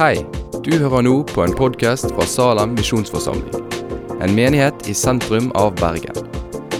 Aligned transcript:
Hei, 0.00 0.22
du 0.64 0.70
hører 0.80 1.02
nå 1.04 1.10
på 1.28 1.42
en 1.44 1.52
podkast 1.52 2.06
fra 2.14 2.24
Salem 2.24 2.70
misjonsforsamling. 2.72 3.66
En 4.24 4.32
menighet 4.32 4.86
i 4.88 4.94
sentrum 4.96 5.50
av 5.60 5.74
Bergen. 5.76 6.16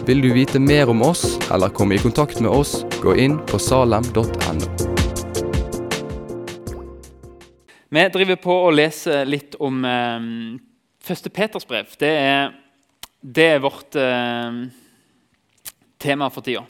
Vil 0.08 0.22
du 0.24 0.30
vite 0.32 0.56
mer 0.56 0.88
om 0.88 1.02
oss 1.04 1.34
eller 1.52 1.68
komme 1.68 1.98
i 1.98 2.00
kontakt 2.00 2.41
med 2.41 2.48
oss, 2.48 2.79
gå 3.02 3.12
inn 3.20 3.36
på 3.45 3.61
salem.no. 3.61 4.25
Vi 7.93 8.09
driver 8.16 8.41
på 8.41 8.56
å 8.56 8.72
lese 8.72 9.21
litt 9.29 9.61
om 9.61 9.84
eh, 9.84 10.27
første 11.05 11.29
Peters 11.29 11.68
brev. 11.68 11.93
Det 12.00 12.16
er, 12.25 12.57
det 13.21 13.50
er 13.59 13.64
vårt 13.68 14.00
eh, 14.00 14.64
tema 16.00 16.32
for 16.32 16.48
tida. 16.48 16.64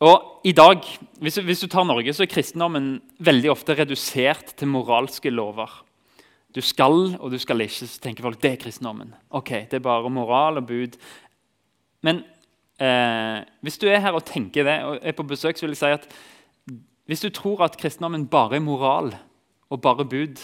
Og 0.00 0.40
i 0.48 0.52
dag, 0.56 0.80
hvis 1.20 1.36
hvis 1.44 1.60
du, 1.60 1.68
tar 1.68 1.84
Norge, 1.84 2.12
så 2.16 2.24
er 2.24 2.32
kristendommen 2.32 3.00
veldig 3.20 3.50
ofte 3.52 3.76
redusert 3.76 4.54
til 4.56 4.70
moralske 4.72 5.30
lover. 5.30 5.68
Du 6.54 6.60
skal 6.64 7.16
og 7.20 7.30
du 7.30 7.38
skal 7.38 7.60
ikke. 7.60 7.86
Så 7.86 8.00
tenker 8.00 8.24
folk 8.24 8.40
det 8.40 8.54
er 8.54 8.62
kristendommen. 8.62 9.12
Ok, 9.30 9.50
Det 9.70 9.74
er 9.74 9.84
bare 9.84 10.10
moral 10.10 10.56
og 10.56 10.66
bud. 10.66 10.96
Men 12.02 12.24
eh, 12.80 13.44
hvis 13.60 13.78
du 13.78 13.86
er 13.88 14.00
her 14.00 14.16
og 14.16 14.24
tenker 14.24 14.64
det, 14.64 14.82
og 14.84 14.98
er 15.02 15.12
på 15.12 15.22
besøk, 15.22 15.58
så 15.58 15.66
vil 15.66 15.76
jeg 15.76 15.82
si 15.84 15.92
at 15.92 16.08
hvis 17.10 17.20
du 17.20 17.28
tror 17.28 17.64
at 17.66 17.76
kristendommen 17.76 18.26
bare 18.26 18.56
er 18.56 18.64
moral, 18.64 19.12
og 19.70 19.80
bare 19.82 20.04
bud, 20.04 20.40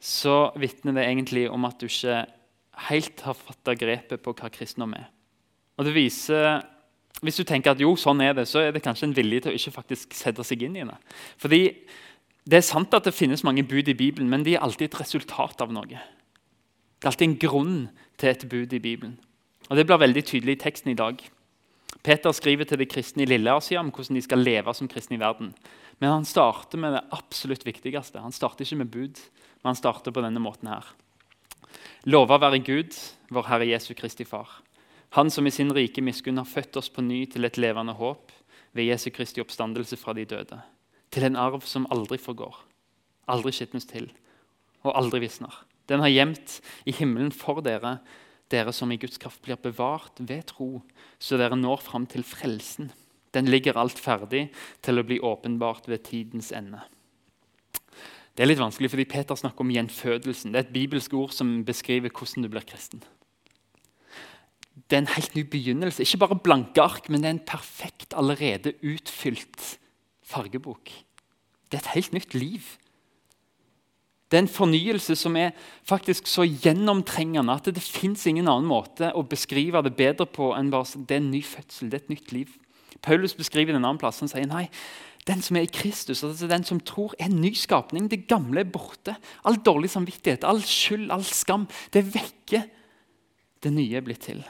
så 0.00 0.50
vitner 0.56 0.96
det 0.96 1.04
egentlig 1.04 1.46
om 1.50 1.64
at 1.64 1.80
du 1.80 1.86
ikke 1.88 2.24
helt 2.90 3.20
har 3.24 3.36
fatta 3.36 3.74
grepet 3.74 4.22
på 4.22 4.34
hva 4.36 4.50
kristendom 4.52 4.94
er. 4.96 5.08
Og 5.76 5.84
det 5.88 5.94
viser, 5.96 6.62
Hvis 7.24 7.38
du 7.40 7.46
tenker 7.48 7.72
at 7.72 7.80
jo, 7.80 7.94
sånn 7.96 8.20
er 8.20 8.34
det, 8.36 8.44
så 8.48 8.60
er 8.60 8.74
det 8.74 8.82
kanskje 8.84 9.08
en 9.08 9.16
vilje 9.16 9.44
til 9.44 9.54
å 9.54 9.56
ikke 9.56 9.76
faktisk 9.78 10.16
sette 10.16 10.44
seg 10.44 10.66
inn 10.66 10.76
i 10.76 10.84
det. 10.84 10.98
Fordi 11.40 11.62
Det 12.46 12.60
er 12.60 12.62
sant 12.62 12.92
at 12.94 13.02
det 13.02 13.10
finnes 13.10 13.42
mange 13.42 13.64
bud 13.66 13.88
i 13.90 13.94
Bibelen, 13.98 14.28
men 14.30 14.44
de 14.46 14.52
er 14.54 14.62
alltid 14.62 14.92
et 14.92 15.00
resultat 15.00 15.58
av 15.64 15.72
noe. 15.74 15.82
Det 15.88 17.02
er 17.02 17.10
alltid 17.10 17.26
en 17.26 17.40
grunn 17.42 17.78
til 18.16 18.28
et 18.30 18.44
bud 18.46 18.72
i 18.72 18.78
Bibelen. 18.78 19.16
Og 19.68 19.76
Det 19.76 19.86
blir 19.86 19.98
veldig 19.98 20.22
tydelig 20.22 20.54
i 20.54 20.60
teksten 20.62 20.92
i 20.92 20.94
dag. 20.94 21.18
Peter 22.06 22.30
skriver 22.30 22.64
til 22.64 22.78
de 22.78 22.86
kristne 22.86 23.24
i 23.24 23.26
Lilleasia 23.26 23.80
om 23.80 23.90
hvordan 23.90 24.14
de 24.14 24.22
skal 24.22 24.38
leve 24.38 24.74
som 24.74 24.86
kristne 24.86 25.16
i 25.16 25.20
verden. 25.20 25.50
Men 25.98 26.10
han 26.10 26.28
starter 26.28 26.78
med 26.78 26.94
det 26.94 27.02
absolutt 27.10 27.66
viktigste. 27.66 28.22
Han 28.22 28.32
starter 28.32 28.62
ikke 28.62 28.78
med 28.84 28.92
bud, 28.92 29.18
men 29.62 29.72
han 29.72 29.78
starter 29.78 30.14
på 30.14 30.22
denne 30.22 30.38
måten 30.38 30.70
her. 30.70 30.86
Lova 32.06 32.38
være 32.38 32.62
Gud, 32.62 32.94
vår 33.34 33.48
Herre 33.48 33.66
Jesu 33.66 33.94
Kristi 33.98 34.24
Far. 34.24 34.62
Han 35.16 35.30
som 35.32 35.46
i 35.48 35.50
sin 35.54 35.72
rike 35.72 36.02
miskunn 36.04 36.36
har 36.36 36.48
født 36.48 36.76
oss 36.76 36.90
på 36.92 37.00
ny 37.00 37.22
til 37.32 37.48
et 37.48 37.56
levende 37.56 37.94
håp 37.96 38.34
ved 38.76 38.90
Jesu 38.90 39.08
Kristi 39.10 39.40
oppstandelse 39.40 39.96
fra 39.96 40.12
de 40.16 40.26
døde. 40.28 40.58
Til 41.10 41.24
en 41.24 41.38
arv 41.40 41.64
som 41.64 41.88
aldri 41.90 42.18
forgår, 42.20 42.58
aldri 43.32 43.54
skitnes 43.56 43.88
til 43.88 44.10
og 44.84 44.92
aldri 44.92 45.22
visner. 45.24 45.54
Den 45.88 46.02
har 46.04 46.12
gjemt 46.12 46.60
i 46.84 46.92
himmelen 46.92 47.32
for 47.32 47.62
dere, 47.64 47.96
dere 48.52 48.74
som 48.76 48.92
i 48.92 49.00
Guds 49.00 49.16
kraft 49.22 49.40
blir 49.42 49.56
bevart 49.56 50.20
ved 50.20 50.50
tro, 50.52 50.82
så 51.18 51.40
dere 51.40 51.56
når 51.56 51.80
fram 51.86 52.04
til 52.10 52.26
frelsen 52.26 52.92
den 53.36 53.50
ligger 53.52 53.76
alt 53.76 53.98
ferdig 54.00 54.46
til 54.84 54.96
å 54.96 55.04
bli 55.04 55.18
åpenbart 55.20 55.90
ved 55.90 56.06
tidens 56.08 56.52
ende. 56.56 56.80
Det 58.36 58.44
er 58.44 58.48
litt 58.48 58.60
vanskelig 58.60 58.92
fordi 58.92 59.04
Peter 59.08 59.36
snakker 59.36 59.64
om 59.64 59.72
gjenfødelsen. 59.72 60.52
Det 60.52 60.60
er 60.60 60.64
et 60.64 60.72
bibelsk 60.72 61.12
ord 61.16 61.34
som 61.36 61.58
beskriver 61.68 62.12
hvordan 62.12 62.46
du 62.46 62.52
blir 62.52 62.64
kristen. 62.68 63.02
Det 64.76 64.98
er 64.98 65.02
en 65.04 65.14
helt 65.16 65.34
ny 65.34 65.42
begynnelse. 65.48 66.04
Ikke 66.04 66.20
bare 66.20 66.38
blanke 66.38 66.82
ark, 66.82 67.08
men 67.08 67.22
det 67.22 67.30
er 67.30 67.36
en 67.38 67.46
perfekt, 67.48 68.12
allerede 68.14 68.76
utfylt 68.84 69.78
fargebok. 70.26 70.92
Det 71.70 71.78
er 71.78 71.82
et 71.82 71.94
helt 71.94 72.12
nytt 72.12 72.36
liv. 72.36 72.66
Det 74.30 74.38
er 74.38 74.42
en 74.42 74.50
fornyelse 74.50 75.14
som 75.18 75.36
er 75.38 75.54
faktisk 75.86 76.26
så 76.26 76.42
gjennomtrengende 76.42 77.54
at 77.54 77.68
det, 77.70 77.82
fins 77.82 78.24
ingen 78.26 78.48
annen 78.50 78.66
måte 78.66 79.12
å 79.14 79.22
beskrive 79.22 79.82
det 79.86 79.94
bedre 79.98 80.26
på 80.26 80.50
enn 80.56 80.72
bare 80.72 81.04
det 81.06 81.14
er 81.14 81.22
en 81.22 81.30
ny 81.30 81.42
fødsel. 81.46 81.90
det 81.90 82.00
er 82.00 82.04
et 82.04 82.14
nytt 82.16 82.32
liv. 82.34 82.56
Paulus 83.02 83.36
beskriver 83.38 83.72
det 83.72 83.78
en 83.78 83.86
annen 83.86 84.02
plass. 84.02 84.18
Han 84.24 84.30
sier 84.30 84.48
nei, 84.50 84.66
den 85.26 85.42
som 85.42 85.58
er 85.58 85.66
i 85.66 85.70
Kristus, 85.70 86.24
altså 86.26 86.48
den 86.50 86.66
som 86.66 86.80
tror, 86.82 87.14
er 87.18 87.30
en 87.30 87.40
ny 87.42 87.52
skapning. 87.54 88.10
Det 88.10 88.26
gamle 88.30 88.62
er 88.62 88.70
borte. 88.70 89.14
All 89.46 89.58
dårlig 89.62 89.90
samvittighet, 89.94 90.46
all 90.46 90.62
skyld, 90.62 91.10
all 91.14 91.24
skam. 91.26 91.68
Det 91.94 92.02
vekker. 92.14 92.66
Det 93.62 93.72
nye 93.74 93.98
er 93.98 94.06
blitt 94.06 94.26
til. 94.26 94.42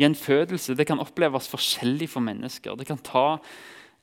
Gjenfødelse 0.00 0.76
det 0.78 0.86
kan 0.88 1.02
oppleves 1.02 1.50
forskjellig 1.52 2.08
for 2.12 2.24
mennesker. 2.24 2.78
Det 2.78 2.88
kan 2.88 3.02
ta, 3.04 3.26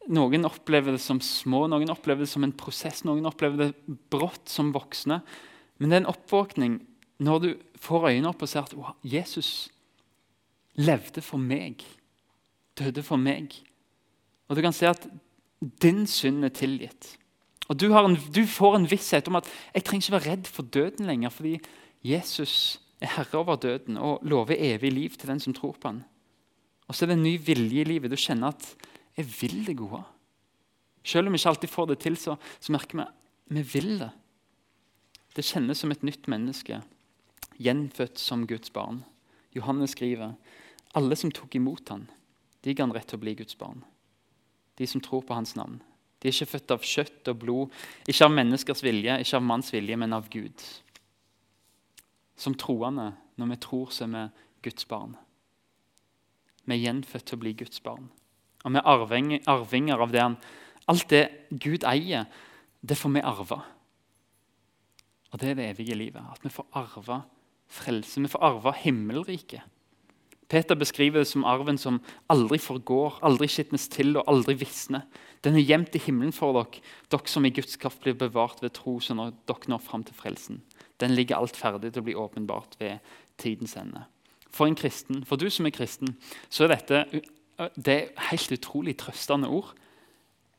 Noen 0.07 0.47
opplever 0.47 0.95
det 0.95 1.01
som 1.03 1.17
små, 1.19 1.65
noen 1.67 1.89
opplever 1.91 2.23
det 2.23 2.31
som 2.31 2.45
en 2.45 2.53
prosess, 2.55 3.01
noen 3.03 3.25
opplever 3.27 3.59
det 3.59 3.97
brått 4.13 4.47
som 4.47 4.69
voksne. 4.71 5.17
Men 5.81 5.89
det 5.89 5.97
er 5.97 6.03
en 6.05 6.13
oppvåkning 6.13 6.77
når 7.27 7.41
du 7.43 7.49
får 7.83 8.13
øynene 8.13 8.31
opp 8.31 8.45
og 8.45 8.47
ser 8.47 8.63
at 8.63 8.75
wow, 8.77 8.93
Jesus 9.03 9.67
levde 10.79 11.19
for 11.25 11.41
meg 11.43 11.83
døde 12.77 13.03
for 13.05 13.19
meg. 13.21 13.53
Og 14.47 14.57
du 14.57 14.63
kan 14.63 14.75
se 14.75 14.89
at 14.89 15.07
din 15.81 16.05
synd 16.09 16.45
er 16.45 16.53
tilgitt. 16.55 17.15
Og 17.67 17.79
du, 17.79 17.89
en, 17.91 18.15
du, 18.15 18.43
får 18.47 18.77
en 18.77 18.89
visshet 18.89 19.27
om 19.27 19.39
at 19.39 19.47
jeg 19.73 19.83
trenger 19.87 20.05
ikke 20.05 20.15
være 20.15 20.31
redd 20.31 20.51
for 20.51 20.69
døden 20.71 21.09
lenger, 21.09 21.33
fordi 21.33 21.57
Jesus 22.05 22.79
er 23.01 23.13
herre 23.13 23.39
over 23.39 23.59
døden 23.61 23.97
og 24.01 24.23
lover 24.25 24.57
evig 24.57 24.91
liv 24.93 25.17
til 25.17 25.29
den 25.29 25.39
som 25.39 25.53
tror 25.53 25.77
på 25.77 25.91
han. 25.91 26.03
Og 26.87 26.95
så 26.95 27.05
er 27.05 27.11
det 27.11 27.17
en 27.19 27.27
ny 27.27 27.35
vilje 27.43 27.83
i 27.83 27.87
livet. 27.87 28.11
Du 28.11 28.15
kjenner 28.15 28.47
at 28.55 28.75
'jeg 29.17 29.25
vil 29.41 29.65
det 29.65 29.77
gode'. 29.77 30.03
Selv 31.03 31.27
om 31.27 31.33
vi 31.33 31.37
ikke 31.37 31.49
alltid 31.49 31.69
får 31.69 31.85
det 31.87 31.99
til, 31.99 32.17
så, 32.17 32.37
så 32.59 32.71
merker 32.71 32.97
vi 32.97 33.01
at 33.01 33.13
vi 33.47 33.61
vil 33.61 33.99
det. 33.99 34.11
Det 35.35 35.45
kjennes 35.45 35.77
som 35.77 35.91
et 35.91 36.03
nytt 36.03 36.27
menneske, 36.27 36.81
gjenfødt 37.59 38.19
som 38.19 38.47
Guds 38.47 38.69
barn. 38.69 39.03
Johannes 39.55 39.91
skriver 39.91 40.33
alle 40.95 41.15
som 41.15 41.31
tok 41.31 41.55
imot 41.55 41.89
han, 41.89 42.07
de 42.63 42.73
ga 42.73 42.83
han 42.83 42.93
rett 42.95 43.07
til 43.07 43.19
å 43.19 43.23
bli 43.23 43.35
Guds 43.35 43.57
barn. 43.57 43.83
De 44.77 44.87
som 44.87 45.01
tror 45.01 45.21
på 45.21 45.33
hans 45.37 45.55
navn. 45.55 45.79
De 46.19 46.27
er 46.27 46.33
ikke 46.33 46.57
født 46.57 46.73
av 46.73 46.85
kjøtt 46.85 47.29
og 47.29 47.39
blod, 47.43 47.73
ikke 48.09 48.25
av 48.25 48.33
menneskers 48.33 48.81
vilje, 48.85 49.19
ikke 49.21 49.37
av 49.37 49.45
manns 49.45 49.69
vilje, 49.73 49.97
men 49.97 50.15
av 50.17 50.29
Gud. 50.33 50.63
Som 52.37 52.55
troende, 52.55 53.11
når 53.37 53.53
vi 53.53 53.57
tror, 53.65 53.89
så 53.91 54.05
er 54.05 54.13
vi 54.13 54.69
Guds 54.69 54.85
barn. 54.85 55.15
Vi 56.67 56.75
er 56.75 56.83
gjenfødt 56.83 57.25
til 57.25 57.37
å 57.37 57.41
bli 57.41 57.55
Guds 57.57 57.81
barn. 57.81 58.09
Og 58.65 58.73
vi 58.73 58.81
er 58.81 59.43
arvinger 59.47 60.03
av 60.03 60.13
det 60.13 60.23
han 60.23 60.39
Alt 60.87 61.09
det 61.11 61.25
Gud 61.51 61.83
eier, 61.83 62.29
det 62.79 62.95
får 62.95 63.11
vi 63.11 63.23
arve. 63.27 63.57
Og 65.33 65.41
det 65.41 65.49
er 65.49 65.57
det 65.59 65.65
evige 65.73 65.97
livet. 65.99 66.23
At 66.31 66.45
vi 66.45 66.51
får 66.53 66.67
arve 66.79 67.17
frelse. 67.67 68.21
Vi 68.23 68.31
får 68.31 68.45
arve 68.47 68.71
himmelriket. 68.85 69.65
Peter 70.47 70.79
beskriver 70.79 71.19
det 71.19 71.27
som 71.27 71.43
arven 71.43 71.77
som 71.77 71.99
aldri 72.31 72.55
forgår, 72.63 73.17
aldri 73.27 73.49
skitnes 73.51 73.89
til 73.91 74.15
og 74.15 74.29
aldri 74.31 74.55
visner. 74.55 75.03
Den 75.43 75.57
er 75.59 75.65
gjemt 75.67 75.97
i 75.99 76.01
himmelen 76.05 76.31
for 76.31 76.55
dere, 76.55 76.79
dere 77.11 77.27
som 77.27 77.45
i 77.45 77.51
Guds 77.51 77.75
kraft 77.75 77.99
blir 78.05 78.15
bevart 78.15 78.63
ved 78.63 78.71
tro, 78.77 78.95
så 79.03 79.17
når 79.17 79.35
dere 79.49 79.73
når 79.73 79.83
fram 79.83 80.05
til 80.07 80.15
frelsen. 80.15 80.61
Den 80.99 81.13
ligger 81.13 81.37
alt 81.37 81.57
ferdig 81.57 81.91
til 81.93 82.03
å 82.03 82.07
bli 82.07 82.15
åpenbart 82.17 82.77
ved 82.79 83.03
tidens 83.37 83.75
ende. 83.77 84.05
For 84.49 84.65
en 84.65 84.77
kristen, 84.77 85.23
for 85.27 85.37
du 85.37 85.49
som 85.53 85.67
er 85.67 85.75
kristen, 85.75 86.15
så 86.49 86.65
er 86.65 86.73
dette 86.75 87.03
det 87.57 87.93
er 87.93 88.25
helt 88.29 88.51
utrolig 88.53 88.93
trøstende 89.01 89.49
ord. 89.49 89.73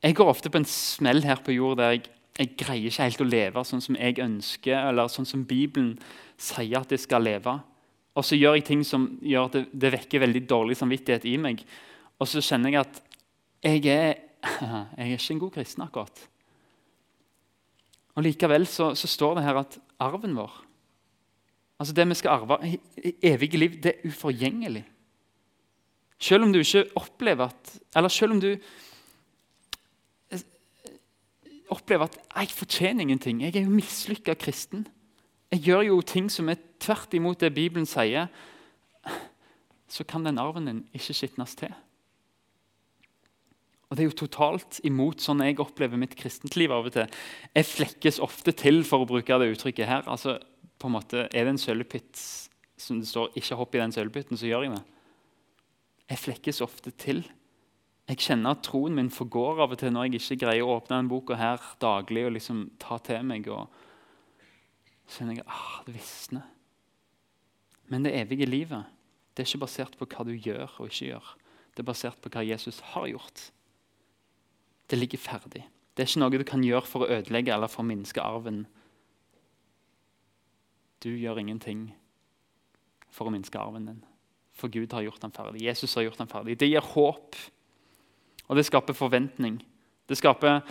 Jeg 0.03 0.16
går 0.19 0.31
ofte 0.31 0.50
på 0.50 0.59
en 0.59 0.66
smell 0.66 1.22
her 1.22 1.43
på 1.44 1.54
jord 1.54 1.78
der 1.78 1.94
jeg, 1.94 2.09
jeg 2.38 2.54
greier 2.59 2.91
ikke 2.91 3.06
helt 3.06 3.22
å 3.22 3.26
leve 3.26 3.65
sånn 3.66 3.82
som 3.82 3.97
jeg 3.99 4.19
ønsker, 4.22 4.76
eller 4.91 5.10
sånn 5.10 5.26
som 5.26 5.44
Bibelen 5.47 5.97
sier 6.38 6.78
at 6.78 6.93
jeg 6.94 7.03
skal 7.03 7.25
leve. 7.26 7.55
Og 8.19 8.26
så 8.26 8.38
gjør 8.38 8.59
jeg 8.59 8.66
ting 8.66 8.84
som 8.87 9.09
gjør 9.22 9.49
at 9.49 9.56
det, 9.59 9.65
det, 9.75 9.93
vekker 9.94 10.22
veldig 10.22 10.43
dårlig 10.50 10.78
samvittighet 10.78 11.26
i 11.31 11.37
meg. 11.43 11.62
Og 12.19 12.31
så 12.31 12.43
kjenner 12.43 12.75
jeg 12.75 12.82
at 12.82 13.00
jeg 13.66 13.84
er, 13.91 14.15
jeg 14.99 15.05
er 15.05 15.15
ikke 15.16 15.34
en 15.34 15.43
god 15.43 15.55
kristen 15.59 15.87
akkurat. 15.87 16.25
Og 18.19 18.26
Likevel 18.26 18.67
så, 18.67 18.90
så, 18.99 19.11
står 19.11 19.38
det 19.38 19.46
her 19.46 19.61
at 19.62 19.79
arven 20.00 20.37
vår, 20.37 20.53
altså 21.79 21.95
det 21.95 22.09
vi 22.09 22.15
skal 22.19 22.31
arve, 22.31 22.79
evige 23.23 23.59
liv, 23.59 23.79
det 23.83 23.93
er 23.95 24.09
uforgjengelig. 24.09 24.85
Selv 26.19 26.45
om 26.45 26.53
du 26.53 26.59
ikke 26.59 26.89
opplever 26.99 27.45
at 27.47 27.79
Eller 27.97 28.09
selv 28.09 28.33
om 28.33 28.41
du 28.41 28.49
eh, 30.31 30.41
opplever 31.71 32.05
at 32.05 32.19
'jeg 32.37 32.49
fortjener 32.50 33.00
ingenting', 33.00 33.43
jeg 33.43 33.56
er 33.56 33.61
jo 33.61 33.71
mislykka 33.71 34.35
kristen'. 34.35 34.85
Jeg 35.53 35.61
gjør 35.61 35.81
jo 35.81 36.00
ting 36.00 36.31
som 36.31 36.49
er 36.49 36.55
tvert 36.81 37.15
imot 37.15 37.41
det 37.41 37.55
Bibelen 37.55 37.87
sier. 37.87 38.27
Så 39.89 40.05
kan 40.05 40.25
den 40.25 40.39
arven 40.39 40.67
din 40.67 40.89
ikke 40.93 41.15
skitnes 41.15 41.55
til. 41.55 41.73
Og 43.88 43.96
Det 43.96 44.05
er 44.05 44.11
jo 44.11 44.19
totalt 44.20 44.81
imot 44.85 45.23
sånn 45.25 45.40
jeg 45.40 45.61
opplever 45.64 45.96
mitt 46.00 46.17
kristentliv 46.19 46.73
av 46.76 46.90
og 46.90 46.93
til. 46.93 47.08
Jeg 47.56 47.69
flekkes 47.70 48.20
ofte 48.20 48.52
til, 48.52 48.82
for 48.85 49.05
å 49.05 49.08
bruke 49.08 49.38
det 49.40 49.49
uttrykket 49.55 49.88
her. 49.88 50.05
Altså, 50.06 50.37
på 50.79 50.90
en 50.90 50.96
måte, 50.99 51.25
Er 51.32 51.44
det 51.44 51.55
en 51.55 51.58
sølvpytt 51.58 52.20
som 52.76 53.00
det 53.00 53.08
står 53.08 53.32
'ikke 53.35 53.56
hopp 53.56 53.75
i 53.75 53.79
den 53.79 53.93
sølvpytten', 53.93 54.37
så 54.37 54.46
gjør 54.46 54.62
jeg 54.62 54.75
det. 54.76 54.85
Jeg 56.11 56.19
flekkes 56.19 56.61
ofte 56.61 56.90
til 56.90 57.25
Jeg 58.08 58.17
kjenner 58.17 58.50
at 58.56 58.62
troen 58.62 58.94
min 58.94 59.11
forgår 59.11 59.61
av 59.61 59.73
og 59.73 59.79
til 59.79 59.90
når 59.93 60.05
jeg 60.05 60.14
ikke 60.14 60.46
greier 60.46 60.64
å 60.64 60.81
åpne 60.81 60.96
denne 60.96 61.11
boka 61.11 61.35
her 61.37 61.58
daglig 61.79 62.25
og 62.25 62.32
liksom 62.32 62.70
ta 62.79 62.96
til 62.96 63.23
meg. 63.23 63.46
og 63.49 63.69
så 65.06 65.19
kjenner 65.19 65.35
jeg 65.37 65.44
ah, 65.46 65.82
det 65.85 65.94
visner. 65.94 66.43
Men 67.88 68.02
det 68.02 68.14
evige 68.14 68.46
livet 68.46 68.85
det 69.37 69.44
er 69.44 69.49
ikke 69.49 69.67
basert 69.67 69.99
på 69.99 70.06
hva 70.06 70.25
du 70.25 70.32
gjør 70.32 70.81
og 70.81 70.88
ikke 70.88 71.12
gjør. 71.12 71.37
Det 71.76 71.85
er 71.85 71.87
basert 71.93 72.20
på 72.20 72.31
hva 72.32 72.43
Jesus 72.43 72.81
har 72.81 73.06
gjort. 73.06 73.52
Det 74.88 74.99
ligger 74.99 75.20
ferdig. 75.20 75.64
Det 75.94 76.05
er 76.05 76.08
ikke 76.08 76.23
noe 76.23 76.38
du 76.38 76.44
kan 76.46 76.64
gjøre 76.64 76.88
for 76.88 77.05
å 77.05 77.11
ødelegge 77.19 77.52
eller 77.55 77.70
for 77.70 77.82
å 77.85 77.88
minske 77.88 78.23
arven. 78.23 78.62
Du 81.02 81.11
gjør 81.11 81.40
ingenting 81.43 81.88
for 83.12 83.29
å 83.29 83.35
minske 83.35 83.58
arven 83.61 83.88
din. 83.90 84.00
For 84.58 84.70
Gud 84.73 84.93
har 84.94 85.05
gjort 85.06 85.23
den 85.23 85.35
ferdig. 85.35 85.62
Jesus 85.67 85.94
har 85.99 86.06
gjort 86.06 86.20
den 86.23 86.31
ferdig. 86.31 86.58
Det 86.58 86.70
gir 86.70 86.85
håp, 86.94 87.37
og 88.49 88.58
det 88.58 88.67
skaper 88.67 88.96
forventning. 88.96 89.61
Det 90.08 90.17
skaper, 90.19 90.62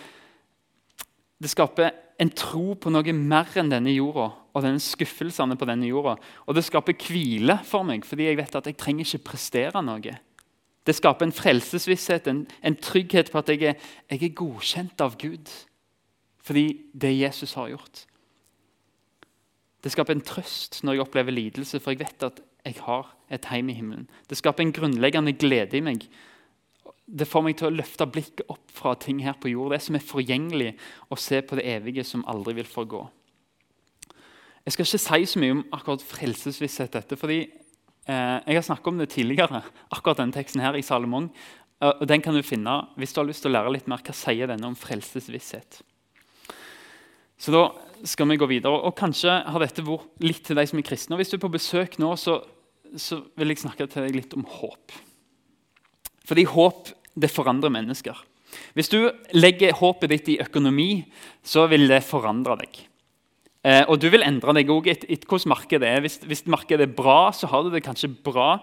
det 1.38 1.52
skaper 1.52 1.94
en 2.18 2.32
tro 2.34 2.74
på 2.80 2.92
noe 2.92 3.14
mer 3.14 3.52
enn 3.60 3.70
denne 3.70 3.94
jorda 3.94 4.32
og 4.58 4.64
denne 4.66 4.82
skuffelsene 4.82 5.58
på 5.60 5.68
denne 5.70 5.88
jorda. 5.88 6.16
Og 6.48 6.58
det 6.58 6.66
skaper 6.66 6.98
hvile 6.98 7.60
for 7.68 7.86
meg, 7.88 8.08
fordi 8.08 8.32
jeg 8.32 8.40
vet 8.40 8.58
at 8.58 8.72
jeg 8.72 8.80
trenger 8.80 9.06
ikke 9.06 9.28
prestere 9.32 9.84
noe. 9.86 10.16
Det 10.88 10.96
skaper 10.96 11.28
en 11.28 11.36
frelsesvisshet, 11.36 12.30
en, 12.32 12.46
en 12.64 12.76
trygghet 12.80 13.32
på 13.32 13.42
at 13.42 13.50
jeg 13.52 13.74
er, 13.74 13.88
jeg 14.10 14.24
er 14.24 14.38
godkjent 14.40 15.04
av 15.04 15.18
Gud. 15.20 15.52
Fordi 16.48 16.68
det 16.96 17.12
Jesus 17.18 17.58
har 17.60 17.74
gjort. 17.74 18.06
Det 19.84 19.92
skaper 19.92 20.16
en 20.16 20.24
trøst 20.24 20.80
når 20.84 20.96
jeg 20.96 21.04
opplever 21.04 21.36
lidelse, 21.36 21.82
for 21.84 21.92
jeg 21.92 22.06
vet 22.06 22.24
at 22.30 22.40
jeg 22.66 22.80
har 22.86 23.12
et 23.32 23.46
heim 23.52 23.70
i 23.70 23.76
himmelen. 23.76 24.08
Det 24.30 24.40
skaper 24.40 24.64
en 24.64 24.74
grunnleggende 24.76 25.36
glede 25.36 25.78
i 25.78 25.84
meg. 25.84 26.08
Det 27.08 27.28
får 27.28 27.44
meg 27.44 27.60
til 27.60 27.70
å 27.70 27.76
løfte 27.76 28.08
blikket 28.12 28.48
opp 28.52 28.72
fra 28.74 28.96
ting 29.00 29.22
her 29.24 29.38
på 29.40 29.52
jord, 29.52 29.76
det 29.76 29.84
som 29.84 29.96
er 29.96 30.04
forgjengelig, 30.04 30.74
og 31.12 31.20
se 31.24 31.40
på 31.44 31.60
det 31.60 31.68
evige 31.68 32.04
som 32.08 32.26
aldri 32.28 32.58
vil 32.58 32.68
forgå. 32.68 33.06
Jeg 34.68 34.76
skal 34.76 34.88
ikke 34.88 35.00
si 35.00 35.32
så 35.32 35.40
mye 35.40 35.56
om 35.56 35.64
akkurat 35.72 36.04
frelsesvisshet, 36.04 36.92
dette, 36.96 37.16
fordi 37.20 37.46
jeg 38.08 38.56
har 38.56 38.66
snakket 38.66 38.92
om 38.92 39.02
det 39.02 39.10
tidligere. 39.12 39.62
akkurat 39.96 40.22
denne 40.22 40.36
teksten 40.36 40.64
her 40.64 40.78
i 40.80 40.86
Salomon, 40.86 41.30
og 41.78 42.08
Den 42.10 42.24
kan 42.26 42.34
du 42.34 42.42
finne 42.42 42.74
hvis 42.98 43.14
du 43.14 43.20
har 43.22 43.28
lyst 43.28 43.44
til 43.46 43.52
å 43.52 43.58
lære 43.60 43.76
litt 43.76 43.90
mer 43.92 44.02
hva 44.02 44.16
sier 44.16 44.50
denne 44.50 44.66
om 44.66 44.78
frelsesvisshet. 44.78 45.82
Så 47.38 47.54
da 47.54 47.68
skal 48.08 48.30
vi 48.32 48.40
gå 48.42 48.48
videre. 48.50 48.82
Og 48.82 48.96
Kanskje 48.98 49.36
har 49.46 49.62
dette 49.62 49.86
vært 49.86 50.26
litt 50.26 50.42
til 50.48 50.58
deg 50.58 50.70
som 50.70 50.82
er 50.82 50.88
kristne. 50.88 51.16
Og 51.16 51.22
Hvis 51.22 51.34
du 51.34 51.38
er 51.38 51.44
på 51.46 51.54
besøk 51.54 52.00
nå, 52.02 52.16
så, 52.18 52.40
så 52.98 53.22
vil 53.38 53.54
jeg 53.54 53.62
snakke 53.62 53.86
til 53.92 54.08
deg 54.08 54.18
litt 54.18 54.34
om 54.38 54.48
håp. 54.58 54.96
Fordi 56.28 56.48
håp 56.50 56.92
det 57.18 57.32
forandrer 57.34 57.74
mennesker. 57.74 58.18
Hvis 58.78 58.90
du 58.90 59.00
legger 59.36 59.76
håpet 59.78 60.12
ditt 60.12 60.30
i 60.34 60.42
økonomi, 60.42 61.06
så 61.46 61.68
vil 61.70 61.88
det 61.90 62.04
forandre 62.06 62.58
deg. 62.64 62.87
Eh, 63.66 63.84
og 63.88 64.00
du 64.02 64.10
vil 64.14 64.26
endre 64.26 64.54
deg 64.60 64.70
òg 64.74 64.90
etter 64.94 65.10
et, 65.12 65.26
hvordan 65.26 65.54
markedet 65.56 65.88
er. 65.88 66.02
Hvis, 66.06 66.20
hvis 66.26 66.46
markedet 66.48 66.90
er 66.90 66.98
bra, 66.98 67.32
så 67.34 67.50
har 67.52 67.64
du 67.64 67.72
det 67.74 67.86
kanskje 67.86 68.12
bra. 68.24 68.58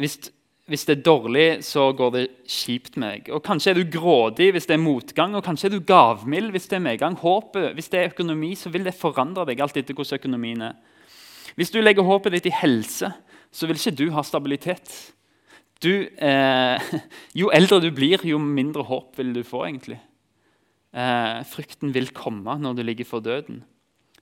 Hvis 0.00 0.18
hvis 0.66 0.82
det 0.88 0.96
er 0.96 1.02
dårlig, 1.06 1.46
så 1.62 1.92
går 1.94 2.10
det 2.10 2.24
kjipt 2.50 2.96
med 2.98 3.12
deg. 3.12 3.28
Og 3.36 3.42
Kanskje 3.46 3.70
er 3.70 3.78
du 3.78 3.86
grådig 3.86 4.48
hvis 4.54 4.66
det 4.66 4.74
er 4.74 4.82
motgang, 4.82 5.36
og 5.38 5.44
kanskje 5.46 5.68
er 5.68 5.76
du 5.76 5.84
gavmild 5.86 6.50
hvis 6.54 6.66
det 6.66 6.80
er 6.80 6.82
medgang. 6.88 7.14
Håpet, 7.20 7.68
hvis 7.78 7.90
det 7.92 8.00
er 8.00 8.10
økonomi, 8.10 8.50
så 8.58 8.72
vil 8.74 8.86
det 8.86 8.96
forandre 8.98 9.46
deg 9.46 9.62
alt 9.62 9.78
etter 9.78 9.94
hvordan 9.94 10.18
økonomien 10.18 10.64
er. 10.66 10.74
Hvis 11.54 11.70
du 11.70 11.78
legger 11.78 12.06
håpet 12.06 12.34
ditt 12.34 12.50
i 12.50 12.56
helse, 12.58 13.12
så 13.54 13.70
vil 13.70 13.78
ikke 13.78 13.94
du 13.94 14.10
ha 14.16 14.26
stabilitet. 14.26 14.90
Du, 15.84 15.92
eh, 16.18 16.90
jo 17.40 17.52
eldre 17.54 17.78
du 17.84 17.92
blir, 17.94 18.26
jo 18.26 18.42
mindre 18.42 18.82
håp 18.90 19.14
vil 19.20 19.32
du 19.38 19.44
få. 19.46 19.68
egentlig. 19.70 20.00
Eh, 20.90 21.44
frykten 21.46 21.94
vil 21.94 22.10
komme 22.10 22.58
når 22.58 22.74
du 22.74 22.82
ligger 22.82 23.06
for 23.06 23.22
døden. 23.22 23.62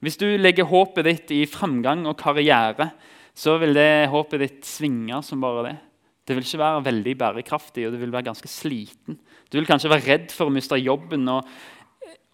Hvis 0.05 0.19
du 0.21 0.27
legger 0.37 0.69
håpet 0.69 1.07
ditt 1.07 1.31
i 1.33 1.45
framgang 1.49 2.05
og 2.11 2.19
karriere, 2.21 2.91
så 3.33 3.57
vil 3.63 3.73
det 3.73 4.11
håpet 4.13 4.43
ditt 4.43 4.67
svinge 4.69 5.17
som 5.25 5.41
bare 5.41 5.63
det. 5.65 5.77
Det 6.25 6.37
vil 6.37 6.45
ikke 6.45 6.61
være 6.61 6.85
veldig 6.87 7.15
bærekraftig, 7.21 7.87
og 7.87 7.95
du 7.95 8.01
vil 8.03 8.13
være 8.13 8.29
ganske 8.29 8.49
sliten. 8.49 9.17
Du 9.49 9.57
vil 9.57 9.69
kanskje 9.69 9.91
være 9.93 10.07
redd 10.07 10.35
for 10.35 10.49
å 10.49 10.53
miste 10.53 10.77
jobben, 10.81 11.25
og, 11.33 11.49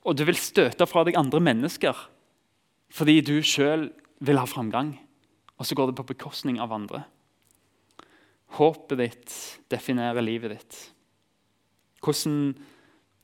og 0.03 0.19
du 0.19 0.25
vil 0.27 0.39
støte 0.39 0.87
fra 0.91 1.05
deg 1.07 1.19
andre 1.19 1.43
mennesker 1.43 2.09
fordi 2.91 3.21
du 3.23 3.37
sjøl 3.47 3.85
vil 4.19 4.41
ha 4.41 4.49
framgang. 4.51 4.97
Og 5.63 5.69
så 5.69 5.77
går 5.79 5.91
det 5.91 5.99
på 6.01 6.09
bekostning 6.09 6.59
av 6.59 6.73
andre. 6.75 7.05
Håpet 8.59 8.99
ditt 8.99 9.37
definerer 9.71 10.25
livet 10.27 10.57
ditt. 10.57 10.81
Hvordan 12.03 12.57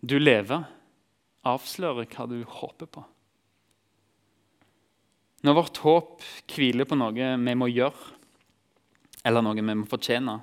du 0.06 0.16
lever, 0.20 0.68
avslører 1.42 2.06
hva 2.12 2.28
du 2.30 2.38
håper 2.46 2.92
på. 2.94 3.02
Når 5.46 5.54
vårt 5.54 5.78
håp 5.84 6.24
hviler 6.50 6.88
på 6.88 6.98
noe 6.98 7.32
vi 7.38 7.54
må 7.54 7.70
gjøre, 7.70 8.14
eller 9.26 9.44
noe 9.44 9.58
vi 9.60 9.74
må 9.78 9.86
fortjene, 9.86 10.40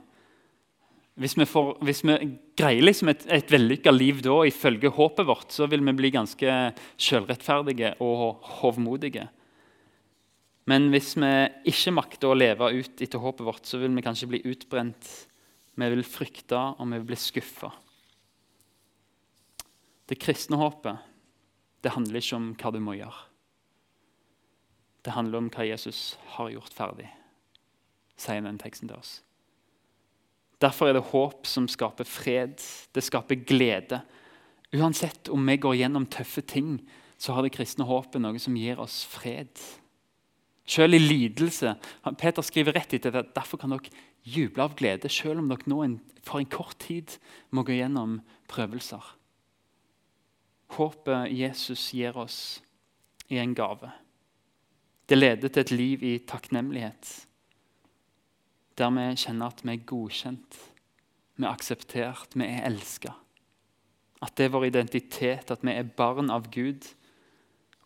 hvis 1.19 1.35
vi, 1.37 1.45
får, 1.45 1.75
hvis 1.85 2.01
vi 2.07 2.15
greier 2.57 2.81
liksom 2.81 3.11
et, 3.11 3.25
et 3.29 3.51
vellykka 3.53 3.91
liv 3.93 4.23
da, 4.25 4.39
ifølge 4.49 4.89
håpet 4.95 5.27
vårt, 5.27 5.51
så 5.53 5.67
vil 5.69 5.83
vi 5.85 5.93
bli 5.99 6.09
ganske 6.15 6.55
selvrettferdige 6.97 7.91
og 8.01 8.41
hovmodige. 8.61 9.27
Men 10.65 10.87
hvis 10.89 11.11
vi 11.19 11.29
ikke 11.69 11.93
makter 11.93 12.31
å 12.31 12.37
leve 12.37 12.71
ut 12.79 13.03
etter 13.03 13.21
håpet 13.21 13.45
vårt, 13.45 13.67
så 13.69 13.77
vil 13.81 13.93
vi 13.93 14.05
kanskje 14.05 14.31
bli 14.31 14.41
utbrent. 14.49 15.11
Vi 15.77 15.91
vil 15.93 16.05
frykte, 16.07 16.57
og 16.79 16.87
vi 16.87 16.97
vil 16.97 17.09
bli 17.11 17.19
skuffa. 17.19 17.69
Det 20.09 20.17
kristne 20.21 20.57
håpet 20.57 21.11
det 21.83 21.93
handler 21.93 22.23
ikke 22.23 22.39
om 22.39 22.49
hva 22.57 22.71
du 22.73 22.81
må 22.81 22.95
gjøre. 22.95 23.32
Det 25.03 25.13
handler 25.15 25.41
om 25.41 25.51
hva 25.51 25.65
Jesus 25.67 26.15
har 26.37 26.51
gjort 26.53 26.73
ferdig, 26.75 27.09
sier 28.19 28.43
den 28.45 28.59
teksten 28.61 28.89
til 28.89 28.97
oss. 28.97 29.17
Derfor 30.63 30.87
er 30.87 30.95
det 30.95 31.09
håp 31.11 31.47
som 31.49 31.67
skaper 31.67 32.07
fred, 32.07 32.61
det 32.95 33.03
skaper 33.03 33.41
glede. 33.43 33.99
Uansett 34.73 35.27
om 35.33 35.43
vi 35.49 35.57
går 35.59 35.75
gjennom 35.81 36.07
tøffe 36.07 36.43
ting, 36.47 36.77
så 37.19 37.35
har 37.35 37.43
det 37.43 37.53
kristne 37.55 37.87
håpet 37.87 38.23
noe 38.23 38.39
som 38.39 38.55
gir 38.55 38.79
oss 38.79 39.01
fred. 39.07 39.51
Selv 40.63 40.95
i 40.95 41.01
lidelse. 41.01 41.75
Peter 42.19 42.45
skriver 42.45 42.77
rett 42.77 42.95
etter 42.95 43.11
det, 43.11 43.25
derfor 43.35 43.59
kan 43.59 43.75
dere 43.75 43.91
juble 44.23 44.63
av 44.63 44.77
glede, 44.79 45.11
selv 45.11 45.43
om 45.43 45.49
dere 45.51 45.67
nå 45.67 45.81
for 46.23 46.39
en 46.39 46.47
kort 46.47 46.77
tid 46.79 47.17
må 47.51 47.65
gå 47.67 47.75
gjennom 47.75 48.21
prøvelser. 48.51 49.03
Håpet 50.73 51.33
Jesus 51.35 51.89
gir 51.93 52.15
oss, 52.17 52.61
er 53.27 53.43
en 53.43 53.55
gave. 53.57 53.91
Det 55.09 55.17
leder 55.17 55.49
til 55.49 55.61
et 55.61 55.71
liv 55.71 56.03
i 56.03 56.17
takknemlighet 56.27 57.27
der 58.77 58.89
vi 58.89 59.03
kjenner 59.21 59.51
at 59.51 59.61
vi 59.61 59.75
er 59.75 59.85
godkjent, 59.85 60.57
vi 61.37 61.45
er 61.45 61.51
akseptert, 61.51 62.33
vi 62.37 62.47
er 62.47 62.65
elska. 62.69 63.13
At 64.23 64.35
det 64.37 64.47
er 64.47 64.53
vår 64.53 64.69
identitet, 64.69 65.51
at 65.51 65.63
vi 65.65 65.73
er 65.75 65.83
barn 65.97 66.31
av 66.33 66.47
Gud. 66.51 66.87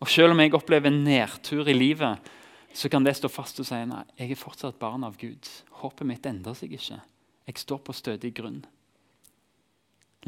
Og 0.00 0.08
Selv 0.08 0.32
om 0.32 0.40
jeg 0.40 0.54
opplever 0.54 0.88
en 0.88 1.02
nedtur 1.04 1.68
i 1.68 1.76
livet, 1.76 2.30
så 2.72 2.88
kan 2.88 3.04
det 3.04 3.16
stå 3.16 3.28
fast 3.32 3.58
og 3.60 3.66
si 3.66 3.78
nei, 3.88 4.04
jeg 4.18 4.32
er 4.32 4.38
fortsatt 4.38 4.78
barn 4.78 5.04
av 5.04 5.16
Gud. 5.18 5.48
Håpet 5.80 6.06
mitt 6.06 6.26
endrer 6.28 6.54
seg 6.54 6.72
ikke. 6.76 7.00
Jeg 7.48 7.58
står 7.58 7.80
på 7.82 7.96
stødig 7.96 8.34
grunn. 8.36 8.62